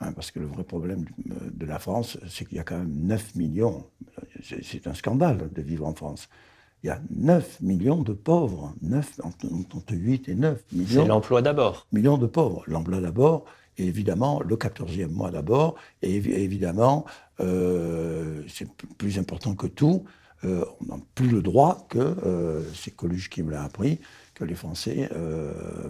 hein, 0.00 0.12
parce 0.12 0.30
que 0.30 0.38
le 0.38 0.46
vrai 0.46 0.64
problème 0.64 1.04
de 1.18 1.66
la 1.66 1.78
France, 1.78 2.18
c'est 2.28 2.46
qu'il 2.46 2.56
y 2.56 2.60
a 2.60 2.64
quand 2.64 2.78
même 2.78 2.94
9 3.06 3.34
millions, 3.36 3.86
c'est 4.42 4.86
un 4.86 4.94
scandale 4.94 5.50
de 5.52 5.62
vivre 5.62 5.86
en 5.86 5.94
France. 5.94 6.28
Il 6.82 6.88
y 6.88 6.90
a 6.90 7.00
9 7.10 7.60
millions 7.60 8.02
de 8.02 8.12
pauvres, 8.12 8.74
9, 8.82 9.20
entre 9.22 9.94
8 9.94 10.28
et 10.28 10.34
9 10.34 10.64
millions. 10.72 11.02
C'est 11.02 11.06
l'emploi 11.06 11.40
d'abord. 11.40 11.86
Millions 11.92 12.18
de 12.18 12.26
pauvres. 12.26 12.64
L'emploi 12.66 13.00
d'abord, 13.00 13.44
et 13.78 13.86
évidemment 13.86 14.42
le 14.42 14.56
14e 14.56 15.08
mois 15.08 15.30
d'abord, 15.30 15.76
et 16.02 16.16
évidemment, 16.16 17.04
euh, 17.40 18.42
c'est 18.48 18.68
plus 18.98 19.18
important 19.18 19.54
que 19.54 19.68
tout, 19.68 20.04
euh, 20.44 20.64
on 20.80 20.96
n'a 20.96 21.00
plus 21.14 21.28
le 21.28 21.40
droit 21.40 21.86
que, 21.88 21.98
euh, 21.98 22.62
c'est 22.74 22.90
Coluche 22.90 23.30
qui 23.30 23.42
me 23.42 23.52
l'a 23.52 23.62
appris, 23.62 24.00
que 24.34 24.44
les 24.44 24.54
Français 24.54 25.10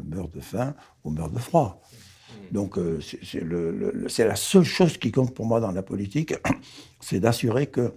meurent 0.04 0.28
de 0.28 0.40
faim 0.40 0.74
ou 1.04 1.10
meurent 1.10 1.30
de 1.30 1.38
froid. 1.38 1.80
Donc 2.50 2.78
c'est 3.20 4.24
la 4.24 4.36
seule 4.36 4.64
chose 4.64 4.98
qui 4.98 5.12
compte 5.12 5.34
pour 5.34 5.46
moi 5.46 5.60
dans 5.60 5.70
la 5.70 5.82
politique, 5.82 6.34
c'est 7.00 7.20
d'assurer 7.20 7.66
que 7.66 7.94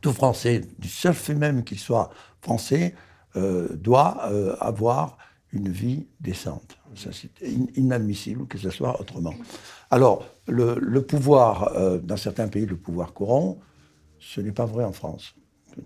tout 0.00 0.12
Français, 0.12 0.62
du 0.78 0.88
seul 0.88 1.14
fait 1.14 1.34
même 1.34 1.64
qu'il 1.64 1.78
soit 1.78 2.10
français, 2.40 2.94
doit 3.34 4.30
avoir 4.60 5.18
une 5.52 5.68
vie 5.68 6.06
décente. 6.20 6.78
C'est 6.94 7.30
inadmissible 7.76 8.46
que 8.46 8.58
ce 8.58 8.70
soit 8.70 9.00
autrement. 9.00 9.34
Alors, 9.90 10.24
le, 10.46 11.00
pouvoir, 11.00 11.74
euh, 11.76 11.98
dans 11.98 12.16
certains 12.16 12.48
pays, 12.48 12.66
le 12.66 12.76
pouvoir 12.76 13.12
courant, 13.12 13.58
ce 14.18 14.40
n'est 14.40 14.52
pas 14.52 14.66
vrai 14.66 14.84
en 14.84 14.92
France. 14.92 15.34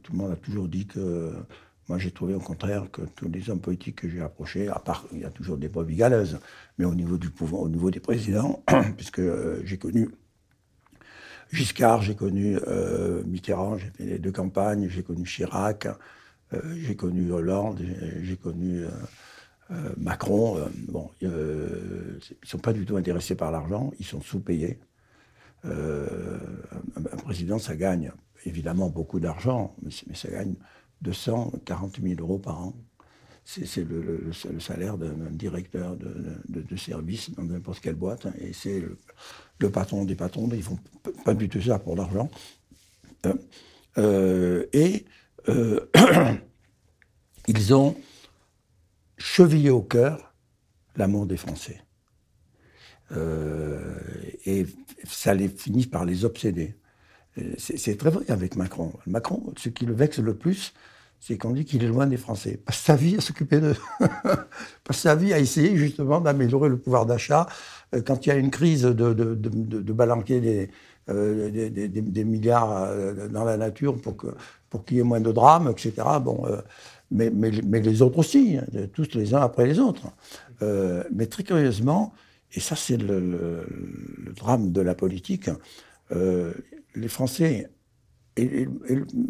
Tout 0.02 0.12
le 0.12 0.18
monde 0.18 0.32
a 0.32 0.36
toujours 0.36 0.68
dit 0.68 0.86
que. 0.86 1.34
Moi, 1.88 1.98
j'ai 1.98 2.10
trouvé 2.10 2.34
au 2.34 2.40
contraire 2.40 2.90
que 2.90 3.02
tous 3.02 3.28
les 3.28 3.50
hommes 3.50 3.60
politiques 3.60 3.96
que 3.96 4.08
j'ai 4.08 4.20
approchés, 4.20 4.68
à 4.68 4.78
part, 4.78 5.06
il 5.12 5.20
y 5.20 5.24
a 5.24 5.30
toujours 5.30 5.56
des 5.56 5.68
brebis 5.68 5.96
galeuses, 5.96 6.38
mais 6.78 6.84
au 6.84 6.94
niveau 6.94 7.18
du 7.18 7.30
pouvoir, 7.30 7.62
au 7.62 7.68
niveau 7.68 7.90
des 7.90 8.00
présidents, 8.00 8.62
puisque 8.96 9.18
euh, 9.18 9.60
j'ai 9.64 9.78
connu 9.78 10.08
Giscard, 11.52 12.02
j'ai 12.02 12.14
connu 12.14 12.56
euh, 12.66 13.22
Mitterrand, 13.24 13.76
j'ai 13.76 13.90
fait 13.90 14.04
les 14.04 14.18
deux 14.18 14.32
campagnes, 14.32 14.88
j'ai 14.88 15.02
connu 15.02 15.24
Chirac, 15.24 15.86
j'ai 16.76 16.96
connu 16.96 17.32
Hollande, 17.32 17.80
j'ai 18.22 18.36
connu 18.36 18.84
euh, 19.72 19.92
Macron, 19.96 20.58
euh, 20.58 20.66
bon, 20.88 21.10
euh, 21.22 22.18
ils 22.30 22.36
ne 22.42 22.46
sont 22.46 22.58
pas 22.58 22.72
du 22.72 22.84
tout 22.84 22.96
intéressés 22.96 23.36
par 23.36 23.50
l'argent, 23.50 23.92
ils 23.98 24.04
sont 24.04 24.20
sous-payés. 24.20 24.80
un, 25.64 27.16
président, 27.24 27.58
ça 27.58 27.76
gagne 27.76 28.12
évidemment 28.44 28.90
beaucoup 28.90 29.20
d'argent, 29.20 29.74
mais, 29.82 29.90
ça 30.14 30.28
gagne 30.28 30.54
240 31.02 32.00
000 32.02 32.20
euros 32.20 32.38
par 32.38 32.60
an. 32.60 32.74
C'est 33.44 33.84
le, 33.84 34.30
salaire 34.60 34.96
d'un 34.96 35.30
directeur 35.30 35.96
de, 35.96 36.76
service 36.76 37.30
dans 37.30 37.42
n'importe 37.42 37.80
quelle 37.80 37.96
boîte, 37.96 38.26
hein, 38.26 38.32
et 38.40 38.52
c'est 38.52 38.80
le, 39.58 39.70
patron 39.70 40.04
des 40.04 40.14
patrons, 40.14 40.48
ils 40.52 40.62
font 40.62 40.78
pas 41.24 41.34
du 41.34 41.48
tout 41.48 41.60
ça 41.60 41.80
pour 41.80 41.96
l'argent. 41.96 42.30
et 43.26 45.04
ils 47.48 47.74
ont 47.74 47.96
chevillé 49.18 49.70
au 49.70 49.82
cœur 49.82 50.32
l'amour 50.96 51.26
des 51.26 51.36
Français. 51.36 51.82
Euh, 53.12 53.94
et 54.46 54.66
ça 55.04 55.34
les 55.34 55.48
finit 55.48 55.86
par 55.86 56.04
les 56.04 56.24
obséder. 56.24 56.74
C'est 57.56 57.96
très 57.96 58.10
vrai 58.10 58.30
avec 58.30 58.56
Macron. 58.56 58.92
Macron, 59.06 59.54
ce 59.56 59.70
qui 59.70 59.86
le 59.86 59.94
vexe 59.94 60.18
le 60.18 60.36
plus, 60.36 60.74
c'est 61.22 61.38
qu'on 61.38 61.52
dit 61.52 61.64
qu'il 61.64 61.84
est 61.84 61.86
loin 61.86 62.06
des 62.08 62.16
Français. 62.16 62.58
Passe 62.64 62.80
sa 62.80 62.96
vie 62.96 63.16
à 63.16 63.20
s'occuper 63.20 63.60
d'eux. 63.60 63.76
Passe 64.84 64.98
sa 64.98 65.14
vie 65.14 65.32
à 65.32 65.38
essayer 65.38 65.76
justement 65.76 66.20
d'améliorer 66.20 66.68
le 66.68 66.76
pouvoir 66.76 67.06
d'achat. 67.06 67.46
Euh, 67.94 68.02
quand 68.02 68.26
il 68.26 68.30
y 68.30 68.32
a 68.32 68.36
une 68.36 68.50
crise, 68.50 68.82
de, 68.82 69.12
de, 69.14 69.92
balanquer 69.92 70.68
euh, 71.08 71.50
des, 71.50 72.24
milliards 72.24 72.88
dans 73.30 73.44
la 73.44 73.56
nature 73.56 74.00
pour 74.00 74.16
qu'il 74.16 74.30
pour 74.68 74.84
qu'il 74.84 74.96
y 74.96 75.00
ait 75.00 75.04
moins 75.04 75.20
de 75.20 75.30
drames, 75.30 75.70
etc. 75.70 75.92
Bon, 76.20 76.44
mais, 77.12 77.80
les 77.80 78.02
autres 78.02 78.18
aussi, 78.18 78.58
hein, 78.58 78.66
tous 78.92 79.14
les 79.14 79.34
uns 79.34 79.42
après 79.42 79.66
les 79.66 79.78
autres. 79.78 80.08
Euh, 80.62 81.02
mais 81.12 81.26
très 81.26 81.42
curieusement, 81.42 82.12
et 82.52 82.60
ça 82.60 82.76
c'est 82.76 82.96
le, 82.96 83.66
drame 84.34 84.72
de 84.72 84.80
la 84.80 84.94
politique, 84.94 85.50
euh, 86.12 86.52
les 86.94 87.08
Français, 87.08 87.70
et, 88.36 88.68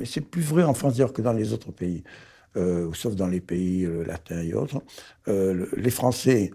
c'est 0.04 0.20
plus 0.20 0.42
vrai 0.42 0.62
en 0.64 0.74
France 0.74 0.94
d'ailleurs 0.94 1.12
que 1.12 1.22
dans 1.22 1.32
les 1.32 1.52
autres 1.52 1.72
pays, 1.72 2.04
euh, 2.56 2.90
sauf 2.92 3.14
dans 3.14 3.28
les 3.28 3.40
pays 3.40 3.88
latins 4.06 4.42
et 4.42 4.54
autres, 4.54 4.82
les 5.26 5.90
Français 5.90 6.50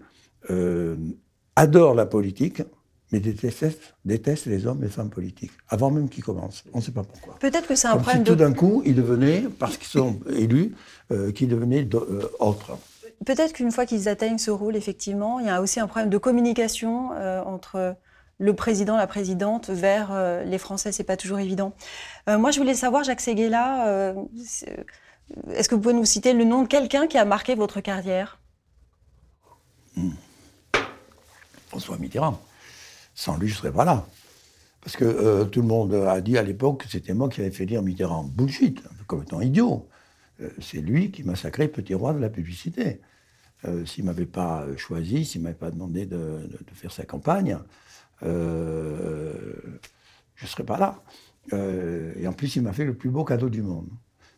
adorent 1.56 1.94
la 1.94 2.06
politique, 2.06 2.62
mais 3.12 3.20
détestent, 3.20 4.46
les 4.46 4.66
hommes 4.66 4.82
et 4.82 4.86
les 4.86 4.92
femmes 4.92 5.10
politiques, 5.10 5.52
avant 5.68 5.90
même 5.90 6.08
qu'ils 6.08 6.24
commencent. 6.24 6.64
On 6.72 6.78
ne 6.78 6.82
sait 6.82 6.92
pas 6.92 7.02
pourquoi. 7.02 7.38
Peut-être 7.38 7.66
que 7.66 7.74
c'est 7.74 7.88
un 7.88 7.96
problème 7.96 8.24
si 8.24 8.32
tout 8.32 8.36
d'un 8.36 8.52
coup, 8.52 8.82
ils 8.84 8.94
devenaient, 8.94 9.44
parce 9.58 9.76
qu'ils 9.76 9.88
sont 9.88 10.20
élus, 10.30 10.74
euh, 11.10 11.32
qu'ils 11.32 11.48
devenaient 11.48 11.86
euh, 11.94 12.28
autres. 12.38 12.76
Peut-être 13.24 13.54
qu'une 13.54 13.72
fois 13.72 13.86
qu'ils 13.86 14.08
atteignent 14.08 14.38
ce 14.38 14.50
rôle, 14.50 14.76
effectivement, 14.76 15.40
il 15.40 15.46
y 15.46 15.50
a 15.50 15.60
aussi 15.60 15.80
un 15.80 15.86
problème 15.86 16.10
de 16.10 16.18
communication 16.18 17.10
euh, 17.14 17.42
entre 17.42 17.96
le 18.38 18.54
président, 18.54 18.96
la 18.96 19.06
présidente, 19.06 19.68
vers 19.70 20.42
les 20.44 20.58
Français. 20.58 20.92
C'est 20.92 21.04
pas 21.04 21.16
toujours 21.16 21.38
évident. 21.38 21.72
moi, 22.26 22.50
je 22.50 22.58
voulais 22.58 22.74
savoir, 22.74 23.02
Jacques 23.02 23.20
Séguéla, 23.20 24.14
est-ce 25.50 25.68
que 25.68 25.74
vous 25.74 25.80
pouvez 25.80 25.94
nous 25.94 26.04
citer 26.04 26.32
le 26.32 26.44
nom 26.44 26.62
de 26.62 26.68
quelqu'un 26.68 27.06
qui 27.06 27.18
a 27.18 27.24
marqué 27.24 27.54
votre 27.54 27.80
carrière? 27.80 28.38
Hmm. 29.96 30.12
François 31.68 31.98
Mitterrand. 31.98 32.40
Sans 33.14 33.36
lui, 33.36 33.48
je 33.48 33.56
serais 33.56 33.72
pas 33.72 33.84
là. 33.84 34.06
Parce 34.80 34.96
que 34.96 35.04
euh, 35.04 35.44
tout 35.44 35.60
le 35.60 35.66
monde 35.66 35.92
a 35.92 36.20
dit 36.20 36.38
à 36.38 36.42
l'époque 36.42 36.84
que 36.84 36.88
c'était 36.88 37.14
moi 37.14 37.28
qui 37.28 37.40
avais 37.40 37.50
fait 37.50 37.66
lire 37.66 37.82
Mitterrand. 37.82 38.24
Bullshit, 38.24 38.82
complètement 39.06 39.42
idiot. 39.42 39.88
Euh, 40.40 40.48
c'est 40.60 40.78
lui 40.80 41.10
qui 41.10 41.24
massacrait 41.24 41.68
Petit 41.68 41.94
Roi 41.94 42.14
de 42.14 42.20
la 42.20 42.30
publicité. 42.30 43.00
Euh, 43.64 43.84
s'il 43.84 44.04
m'avait 44.04 44.24
pas 44.24 44.64
choisi, 44.76 45.24
s'il 45.24 45.40
ne 45.40 45.44
m'avait 45.44 45.58
pas 45.58 45.70
demandé 45.70 46.06
de, 46.06 46.38
faire 46.74 46.92
sa 46.92 47.04
campagne, 47.04 47.58
je 48.22 48.28
ne 50.42 50.46
serais 50.46 50.64
pas 50.64 50.78
là. 50.78 51.02
et 51.52 52.26
en 52.26 52.32
plus, 52.32 52.56
il 52.56 52.62
m'a 52.62 52.72
fait 52.72 52.84
le 52.84 52.94
plus 52.94 53.10
beau 53.10 53.24
cadeau 53.24 53.48
du 53.48 53.62
monde. 53.62 53.88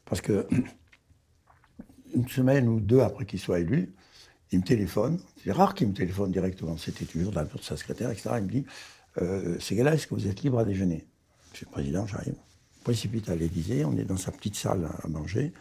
Parce 0.05 0.21
que 0.21 0.47
une 2.15 2.29
semaine 2.29 2.69
ou 2.69 2.81
deux 2.81 3.01
après 3.01 3.25
qu'il 3.25 3.39
soit 3.39 3.61
élu, 3.61 3.95
il 4.53 4.59
me 4.59 4.65
téléphone. 4.65 5.21
C'est 5.43 5.53
rare 5.53 5.75
qu'il 5.75 5.89
me 5.89 5.95
téléphone 5.95 6.31
directement. 6.31 6.77
C'était 6.77 7.05
toujours 7.05 7.33
dans 7.33 7.41
la 7.41 7.47
de 7.47 7.63
sa 7.63 7.77
secrétaire, 7.77 8.11
etc. 8.11 8.31
Il 8.39 8.45
me 8.45 8.49
dit 8.49 8.67
euh, 9.23 9.57
C'est 9.61 9.77
là, 9.77 9.95
est-ce 9.95 10.07
que 10.07 10.15
vous 10.15 10.27
êtes 10.27 10.43
libre 10.43 10.59
à 10.59 10.65
déjeuner? 10.65 11.07
Monsieur 11.53 11.67
le 11.67 11.73
Président, 11.73 12.07
j'arrive. 12.07 12.35
Précipite 12.85 13.29
à 13.29 13.37
l'Élysée. 13.37 13.85
On 13.85 13.97
est 13.97 14.05
dans 14.05 14.17
sa 14.17 14.33
petite 14.33 14.57
salle 14.57 14.89
à 15.03 15.09
manger. 15.09 15.53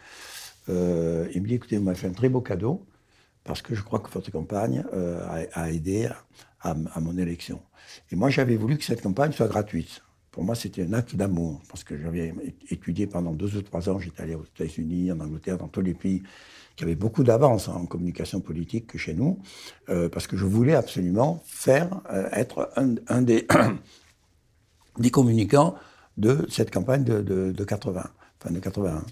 Euh, 0.70 1.28
il 1.34 1.42
me 1.42 1.48
dit 1.48 1.56
Écoutez, 1.56 1.78
vous 1.78 1.84
m'avez 1.84 1.98
fait 1.98 2.08
un 2.08 2.14
très 2.14 2.30
beau 2.30 2.42
cadeau 2.42 2.86
parce 3.44 3.62
que 3.62 3.74
je 3.74 3.82
crois 3.82 4.00
que 4.00 4.10
votre 4.10 4.32
campagne 4.32 4.84
euh, 4.94 5.48
a, 5.54 5.72
aidé 5.72 6.10
à, 6.62 7.00
mon 7.00 7.18
élection. 7.18 7.62
Et 8.12 8.16
moi, 8.16 8.30
j'avais 8.30 8.56
voulu 8.56 8.78
que 8.78 8.84
cette 8.84 9.02
campagne 9.02 9.32
soit 9.32 9.48
gratuite. 9.48 10.02
Pour 10.32 10.44
moi, 10.44 10.56
c'était 10.56 10.84
un 10.84 10.94
acte 10.94 11.16
d'amour, 11.16 11.62
parce 11.70 11.84
que 11.84 11.98
j'avais 11.98 12.34
étudié 12.70 13.08
pendant 13.08 13.34
deux 13.34 13.58
ou 13.58 13.62
trois 13.62 13.90
ans, 13.90 14.00
j'étais 14.00 14.22
allé 14.22 14.36
aux 14.36 14.46
États-Unis, 14.46 15.12
en 15.12 15.20
Angleterre, 15.20 15.58
dans 15.58 15.68
tous 15.68 15.82
les 15.82 15.96
pays 15.96 16.22
qui 16.76 16.86
avait 16.86 16.96
beaucoup 16.96 17.26
d'avance 17.26 17.68
en 17.68 17.86
communication 17.86 18.40
politique 18.40 18.88
que 18.88 18.98
chez 18.98 19.14
nous, 19.14 19.40
euh, 19.90 20.08
parce 20.08 20.28
que 20.28 20.38
je 20.38 20.46
voulais 20.46 20.76
absolument 20.76 21.44
faire, 21.46 22.00
euh, 22.10 22.30
être 22.32 22.72
un, 22.78 23.22
des, 23.22 23.48
des, 24.98 25.12
communicants 25.12 25.76
de 26.16 26.46
cette 26.50 26.72
campagne 26.72 27.04
de, 27.04 27.22
de, 27.22 27.64
80, 27.66 28.02
enfin 28.40 28.54
de 28.54 28.60
81. 28.60 29.04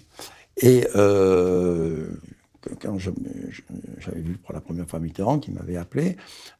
Et 0.62 0.86
euh, 0.96 2.08
quand 2.80 2.98
j'avais 2.98 4.20
vu 4.20 4.38
pour 4.38 4.54
la 4.54 4.62
première 4.62 4.88
fois 4.88 4.98
Mitterrand, 4.98 5.38
qui 5.38 5.50
m'avait 5.50 5.76
appelé, 5.76 6.16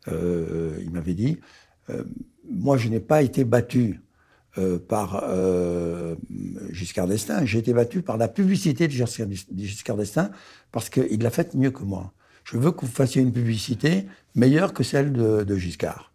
il 0.09 0.91
m'avait 0.91 1.15
dit 1.15 1.39
Moi, 2.51 2.77
je 2.77 2.89
n'ai 2.89 3.01
pas 3.01 3.23
été 3.23 3.45
battu 3.45 4.01
euh, 4.59 4.79
par 4.79 5.25
euh, 5.25 6.17
Giscard 6.71 7.07
d'Estaing. 7.07 7.45
J'ai 7.45 7.59
été 7.59 7.73
battu 7.73 8.03
par 8.03 8.17
la 8.17 8.27
publicité 8.29 8.89
de 8.89 8.93
Giscard 8.93 9.97
d'Estaing 9.97 10.31
parce 10.73 10.89
qu'il 10.89 11.23
l'a 11.23 11.31
faite 11.31 11.55
mieux 11.55 11.71
que 11.71 11.85
moi. 11.85 12.13
Je 12.45 12.57
veux 12.57 12.73
que 12.73 12.81
vous 12.81 12.91
fassiez 12.91 13.23
une 13.23 13.33
publicité 13.33 14.07
meilleure 14.35 14.73
que 14.73 14.83
celle 14.83 15.13
de, 15.13 15.57
Giscard. 15.57 16.13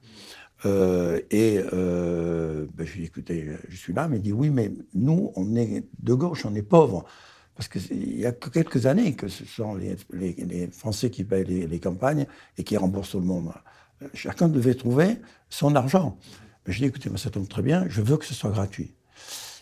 Euh, 0.66 1.22
et 1.30 1.60
ben, 1.62 2.86
je 2.86 2.94
lui 2.94 3.00
ai 3.00 3.02
dit, 3.02 3.06
écoutez, 3.06 3.50
je 3.70 3.76
suis 3.78 3.94
là, 3.94 4.08
mais 4.10 4.18
il 4.18 4.24
dit, 4.24 4.34
oui, 4.34 4.50
mais 4.50 4.72
nous, 4.94 5.32
on 5.36 5.56
est 5.56 5.86
de 6.02 6.14
gauche, 6.14 6.46
on 6.46 6.56
est 6.56 6.64
pauvres. 6.64 7.06
Parce 7.56 7.70
qu'il 7.70 8.20
y 8.20 8.26
a 8.26 8.32
que 8.32 8.50
quelques 8.50 8.88
années 8.88 9.14
que 9.14 9.28
ce 9.28 9.46
sont 9.46 9.76
les, 9.76 9.96
Français 10.72 11.12
qui 11.12 11.24
payent 11.24 11.46
les, 11.46 11.80
campagnes 11.80 12.26
et 12.58 12.64
qui 12.64 12.76
remboursent 12.76 13.16
le 13.16 13.22
monde. 13.22 13.54
Chacun 14.14 14.48
devait 14.48 14.76
trouver 14.76 15.18
son 15.50 15.76
argent. 15.76 16.18
Mais 16.66 16.74
je 16.74 16.80
dis, 16.80 16.86
écoutez, 16.86 17.10
moi, 17.10 17.18
ça 17.18 17.30
tombe 17.30 17.48
très 17.48 17.62
bien, 17.62 17.86
je 17.90 18.02
veux 18.02 18.18
que 18.18 18.26
ce 18.26 18.34
soit 18.34 18.52
gratuit. 18.52 18.94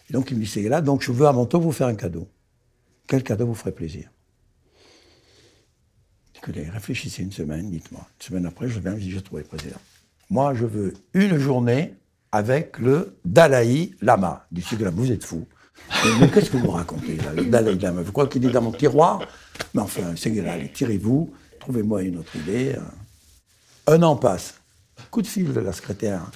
Et 0.10 0.13
donc 0.13 0.32
il 0.32 0.38
me 0.38 0.43
dit, 0.43 0.47
c'est 0.47 0.62
là, 0.63 0.82
donc 0.82 1.01
je 1.01 1.12
veux 1.12 1.32
mon 1.32 1.45
tour 1.45 1.62
vous 1.62 1.71
faire 1.71 1.88
un 1.88 1.95
cadeau. 1.95 2.27
Quel 3.08 3.23
cadeau 3.23 3.47
vous 3.47 3.56
ferait 3.56 3.71
plaisir? 3.71 4.10
Écoutez, 6.36 6.69
réfléchissez 6.69 7.23
une 7.23 7.32
semaine, 7.32 7.69
dites-moi. 7.69 8.01
Une 8.19 8.25
semaine 8.25 8.45
après, 8.45 8.67
je 8.67 8.80
viens, 8.80 8.95
je 8.95 9.01
dis, 9.01 9.12
j'ai 9.12 9.21
trouvé 9.21 9.43
président. 9.43 9.77
Moi, 10.30 10.54
je 10.54 10.65
veux 10.65 10.93
une 11.13 11.38
journée 11.38 11.93
avec 12.32 12.80
le 12.80 13.17
Dalai 13.25 13.91
Lama. 14.01 14.47
Du 14.51 14.62
là, 14.80 14.89
vous 14.89 15.12
êtes 15.12 15.23
fou. 15.23 15.45
Qu'est-ce 16.34 16.49
que 16.49 16.58
vous 16.58 16.71
racontez 16.71 17.17
là, 17.17 17.34
le 17.34 17.45
Dalai 17.45 17.75
Lama? 17.75 18.01
Vous 18.01 18.12
croyez 18.12 18.30
qu'il 18.30 18.45
est 18.45 18.51
dans 18.51 18.62
mon 18.62 18.71
tiroir? 18.71 19.21
Mais 19.73 19.82
enfin, 19.82 20.13
c'est 20.15 20.30
là, 20.32 20.58
tirez-vous, 20.73 21.34
trouvez-moi 21.60 22.04
une 22.04 22.17
autre 22.17 22.36
idée. 22.36 22.75
Un 23.88 24.04
an 24.04 24.15
passe. 24.15 24.62
Coup 25.10 25.22
de 25.22 25.28
fil 25.28 25.54
de 25.54 25.60
la 25.60 25.74
secrétaire 25.74 26.30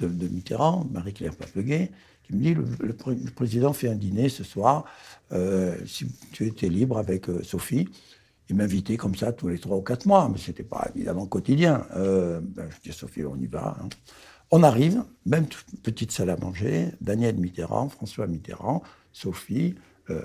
de, 0.00 0.28
Mitterrand, 0.28 0.86
Marie-Claire 0.90 1.36
Papleguet, 1.36 1.92
qui 2.24 2.34
me 2.34 2.42
dit 2.42 2.54
le, 2.54 2.92
président 3.30 3.72
fait 3.72 3.88
un 3.88 3.94
dîner 3.94 4.28
ce 4.28 4.42
soir. 4.42 4.84
Euh, 5.32 5.76
si 5.86 6.06
tu 6.32 6.46
étais 6.46 6.68
libre 6.68 6.98
avec 6.98 7.28
euh, 7.28 7.42
Sophie, 7.42 7.88
il 8.48 8.56
m'invitait 8.56 8.96
comme 8.96 9.14
ça 9.14 9.32
tous 9.32 9.48
les 9.48 9.58
trois 9.58 9.76
ou 9.76 9.82
quatre 9.82 10.06
mois, 10.06 10.28
mais 10.28 10.38
ce 10.38 10.48
n'était 10.48 10.64
pas 10.64 10.90
évidemment 10.94 11.26
quotidien. 11.26 11.86
Euh, 11.94 12.40
ben, 12.42 12.68
je 12.70 12.90
dis 12.90 12.96
Sophie, 12.96 13.24
on 13.24 13.36
y 13.36 13.46
va. 13.46 13.76
Hein. 13.80 13.88
On 14.50 14.62
arrive, 14.62 15.04
même 15.24 15.46
petite 15.82 16.10
salle 16.10 16.30
à 16.30 16.36
manger, 16.36 16.88
Daniel 17.00 17.36
Mitterrand, 17.36 17.88
François 17.88 18.26
Mitterrand, 18.26 18.82
Sophie, 19.12 19.76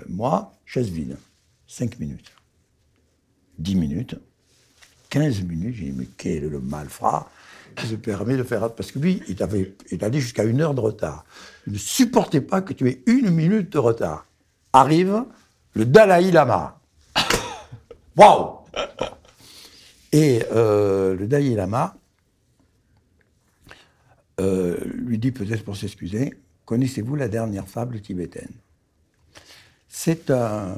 moi, 0.06 0.52
chaise 0.66 0.90
vide. 0.90 1.16
Cinq 1.66 1.98
minutes. 1.98 2.32
Dix 3.58 3.74
minutes. 3.74 4.16
15 5.10 5.42
minutes. 5.42 5.74
J'ai 5.76 5.84
dit, 5.86 5.92
mais 5.92 6.08
quel 6.16 6.48
le 6.48 6.60
malfrat 6.60 7.30
qui 7.76 7.86
se 7.86 7.94
permet 7.94 8.36
de 8.36 8.42
faire. 8.42 8.72
Parce 8.72 8.92
que 8.92 8.98
lui, 8.98 9.22
il, 9.28 9.42
avait, 9.42 9.74
il 9.90 10.04
allait 10.04 10.20
jusqu'à 10.20 10.44
une 10.44 10.60
heure 10.60 10.74
de 10.74 10.80
retard. 10.80 11.24
Ne 11.66 11.78
supportait 11.78 12.40
pas 12.40 12.60
que 12.60 12.72
tu 12.72 12.88
aies 12.88 13.02
une 13.06 13.30
minute 13.30 13.70
de 13.70 13.78
retard. 13.78 14.26
Arrive 14.72 15.24
le 15.74 15.86
Dalai 15.86 16.30
Lama. 16.30 16.80
Waouh 18.16 18.58
Et 20.12 20.42
euh, 20.52 21.14
le 21.14 21.26
Dalai 21.26 21.54
Lama 21.54 21.96
euh, 24.40 24.76
lui 24.94 25.18
dit 25.18 25.32
peut-être 25.32 25.64
pour 25.64 25.76
s'excuser 25.76 26.34
Connaissez-vous 26.64 27.16
la 27.16 27.28
dernière 27.28 27.66
fable 27.66 28.00
tibétaine? 28.00 28.52
C'est 29.88 30.30
un 30.30 30.76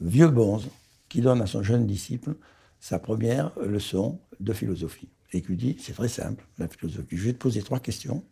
vieux 0.00 0.28
bonze 0.28 0.68
qui 1.08 1.20
donne 1.20 1.42
à 1.42 1.46
son 1.46 1.62
jeune 1.62 1.86
disciple 1.86 2.34
sa 2.82 2.98
première 2.98 3.56
leçon 3.60 4.18
de 4.40 4.52
philosophie. 4.52 5.08
Et 5.32 5.40
qui 5.40 5.48
lui 5.48 5.56
dit, 5.56 5.76
c'est 5.78 5.92
très 5.92 6.08
simple, 6.08 6.44
la 6.58 6.66
philosophie. 6.66 7.16
Je 7.16 7.26
vais 7.26 7.32
te 7.32 7.38
poser 7.38 7.62
trois 7.62 7.78
questions. 7.78 8.24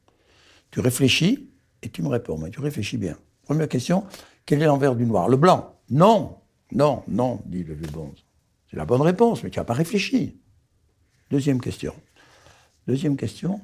Tu 0.72 0.80
réfléchis 0.80 1.48
et 1.82 1.88
tu 1.88 2.02
me 2.02 2.08
réponds. 2.08 2.36
Mais 2.36 2.50
tu 2.50 2.60
réfléchis 2.60 2.96
bien. 2.96 3.16
Première 3.44 3.68
question, 3.68 4.04
quel 4.44 4.60
est 4.60 4.66
l'envers 4.66 4.96
du 4.96 5.06
noir? 5.06 5.28
Le 5.28 5.36
blanc 5.36 5.76
Non, 5.88 6.36
non, 6.72 7.04
non, 7.06 7.40
dit 7.46 7.62
le 7.62 7.74
vieux 7.74 7.90
bonze. 7.92 8.24
C'est 8.68 8.76
la 8.76 8.84
bonne 8.84 9.02
réponse, 9.02 9.44
mais 9.44 9.50
tu 9.50 9.60
n'as 9.60 9.64
pas 9.64 9.72
réfléchi. 9.72 10.40
Deuxième 11.30 11.60
question. 11.60 11.94
Deuxième 12.88 13.16
question, 13.16 13.60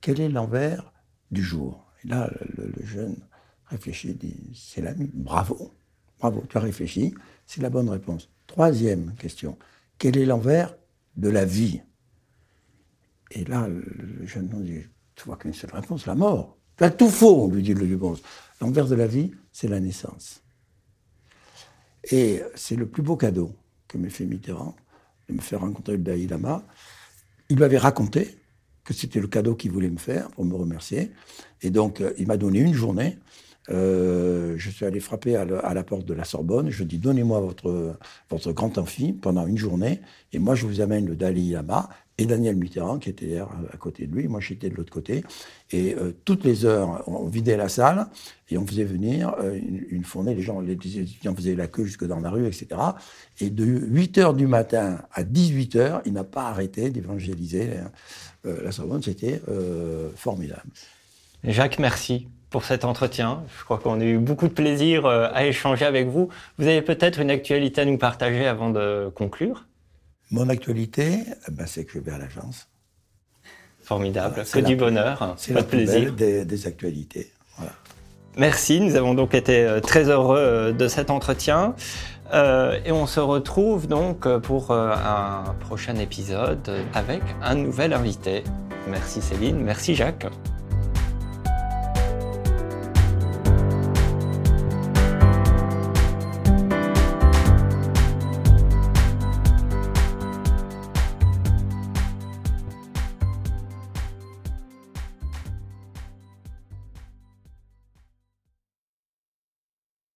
quel 0.00 0.18
est 0.18 0.30
l'envers 0.30 0.94
du 1.30 1.42
jour? 1.42 1.92
Et 2.04 2.08
là, 2.08 2.30
le, 2.56 2.72
le 2.74 2.86
jeune 2.86 3.16
réfléchit, 3.66 4.14
dit, 4.14 4.34
c'est 4.54 4.80
la 4.80 4.94
nuit. 4.94 5.10
Bravo, 5.12 5.74
bravo, 6.18 6.42
tu 6.48 6.56
as 6.56 6.60
réfléchi, 6.60 7.14
c'est 7.46 7.60
la 7.60 7.68
bonne 7.68 7.90
réponse. 7.90 8.30
Troisième 8.46 9.14
question, 9.16 9.58
quel 10.02 10.18
est 10.18 10.26
l'envers 10.26 10.76
de 11.16 11.28
la 11.28 11.44
vie 11.44 11.80
Et 13.30 13.44
là, 13.44 13.68
le 13.68 14.26
jeune 14.26 14.52
homme 14.52 14.64
dit, 14.64 14.80
tu 15.14 15.24
vois 15.26 15.36
qu'une 15.36 15.52
seule 15.52 15.70
réponse, 15.72 16.06
la 16.06 16.16
mort. 16.16 16.58
Tu 16.76 16.90
tout 16.90 17.08
faux, 17.08 17.48
lui 17.48 17.62
dit 17.62 17.72
le 17.72 17.86
Lubonze. 17.86 18.20
L'envers 18.60 18.88
de 18.88 18.96
la 18.96 19.06
vie, 19.06 19.30
c'est 19.52 19.68
la 19.68 19.78
naissance. 19.78 20.42
Et 22.10 22.42
c'est 22.56 22.74
le 22.74 22.88
plus 22.88 23.04
beau 23.04 23.16
cadeau 23.16 23.54
que 23.86 23.96
m'a 23.96 24.08
fait 24.08 24.24
Mitterrand, 24.24 24.74
de 25.28 25.34
me 25.34 25.40
faire 25.40 25.60
rencontrer 25.60 25.92
le 25.92 26.02
Dalai 26.02 26.26
Lama. 26.26 26.66
Il 27.48 27.60
m'avait 27.60 27.78
raconté 27.78 28.40
que 28.82 28.94
c'était 28.94 29.20
le 29.20 29.28
cadeau 29.28 29.54
qu'il 29.54 29.70
voulait 29.70 29.88
me 29.88 29.98
faire 29.98 30.32
pour 30.32 30.44
me 30.44 30.56
remercier. 30.56 31.12
Et 31.60 31.70
donc, 31.70 32.00
euh, 32.00 32.12
il 32.18 32.26
m'a 32.26 32.36
donné 32.36 32.58
une 32.58 32.74
journée 32.74 33.20
euh, 33.70 34.54
je 34.56 34.70
suis 34.70 34.84
allé 34.84 35.00
frapper 35.00 35.36
à, 35.36 35.44
la 35.44 35.84
porte 35.84 36.04
de 36.04 36.14
la 36.14 36.24
Sorbonne. 36.24 36.70
Je 36.70 36.84
dis 36.84 36.98
donnez-moi 36.98 37.40
votre, 37.40 37.96
votre 38.30 38.52
grand 38.52 38.76
amphi 38.78 39.12
pendant 39.12 39.46
une 39.46 39.58
journée, 39.58 40.00
et 40.32 40.38
moi 40.38 40.54
je 40.54 40.66
vous 40.66 40.80
amène 40.80 41.06
le 41.06 41.14
Dalai 41.14 41.42
Lama 41.50 41.88
et 42.18 42.26
Daniel 42.26 42.56
Mitterrand 42.56 42.98
qui 42.98 43.08
était 43.08 43.38
à, 43.38 43.76
côté 43.78 44.06
de 44.06 44.14
lui. 44.14 44.28
Moi 44.28 44.40
j'étais 44.40 44.68
de 44.68 44.74
l'autre 44.74 44.92
côté. 44.92 45.24
Et 45.70 45.94
euh, 45.94 46.12
toutes 46.24 46.44
les 46.44 46.64
heures, 46.64 47.04
on 47.06 47.26
vidait 47.26 47.56
la 47.56 47.68
salle 47.68 48.08
et 48.50 48.58
on 48.58 48.66
faisait 48.66 48.84
venir 48.84 49.34
euh, 49.40 49.58
une, 49.90 50.04
fournée. 50.04 50.34
Les 50.34 50.42
gens, 50.42 50.60
les 50.60 50.72
étudiants 50.72 51.34
faisaient 51.34 51.54
la 51.54 51.68
queue 51.68 51.84
jusque 51.84 52.04
dans 52.04 52.20
la 52.20 52.30
rue, 52.30 52.46
etc. 52.46 52.68
Et 53.40 53.50
de 53.50 53.64
8 53.64 54.18
heures 54.18 54.34
du 54.34 54.46
matin 54.46 54.98
à 55.12 55.22
18 55.22 55.76
heures, 55.76 56.02
il 56.04 56.12
n'a 56.12 56.24
pas 56.24 56.48
arrêté 56.48 56.90
d'évangéliser 56.90 57.70
la 58.44 58.72
Sorbonne. 58.72 59.02
C'était 59.02 59.40
formidable. 60.16 60.68
Jacques, 61.44 61.78
merci 61.78 62.26
pour 62.52 62.64
cet 62.64 62.84
entretien. 62.84 63.42
Je 63.58 63.64
crois 63.64 63.78
qu'on 63.78 64.00
a 64.00 64.04
eu 64.04 64.18
beaucoup 64.18 64.46
de 64.46 64.52
plaisir 64.52 65.06
euh, 65.06 65.28
à 65.32 65.46
échanger 65.46 65.84
avec 65.84 66.06
vous. 66.06 66.28
Vous 66.58 66.66
avez 66.68 66.82
peut-être 66.82 67.18
une 67.18 67.30
actualité 67.30 67.80
à 67.80 67.84
nous 67.84 67.98
partager 67.98 68.46
avant 68.46 68.70
de 68.70 69.10
conclure? 69.12 69.66
Mon 70.30 70.48
actualité, 70.48 71.24
ben, 71.50 71.66
c'est 71.66 71.84
que 71.84 71.92
je 71.94 71.98
vais 71.98 72.12
à 72.12 72.18
l'agence. 72.18 72.68
Formidable, 73.82 74.44
que 74.52 74.60
du 74.60 74.76
bonheur, 74.76 75.34
c'est 75.36 75.54
le 75.54 75.64
plaisir. 75.64 76.12
Des, 76.12 76.44
des 76.44 76.66
actualités. 76.68 77.32
Merci, 78.36 78.80
nous 78.80 78.94
avons 78.94 79.14
donc 79.14 79.34
été 79.34 79.64
euh, 79.64 79.80
très 79.80 80.08
heureux 80.08 80.38
euh, 80.38 80.72
de 80.72 80.86
cet 80.86 81.10
entretien. 81.10 81.74
et 82.32 82.92
on 82.92 83.06
se 83.06 83.20
retrouve 83.20 83.88
donc 83.88 84.26
pour 84.38 84.70
un 84.70 85.54
prochain 85.60 85.96
épisode 85.96 86.70
avec 86.94 87.22
un 87.42 87.56
nouvel 87.56 87.92
invité. 87.92 88.44
Merci 88.88 89.20
Céline, 89.20 89.58
merci 89.60 89.94
Jacques. 89.94 90.26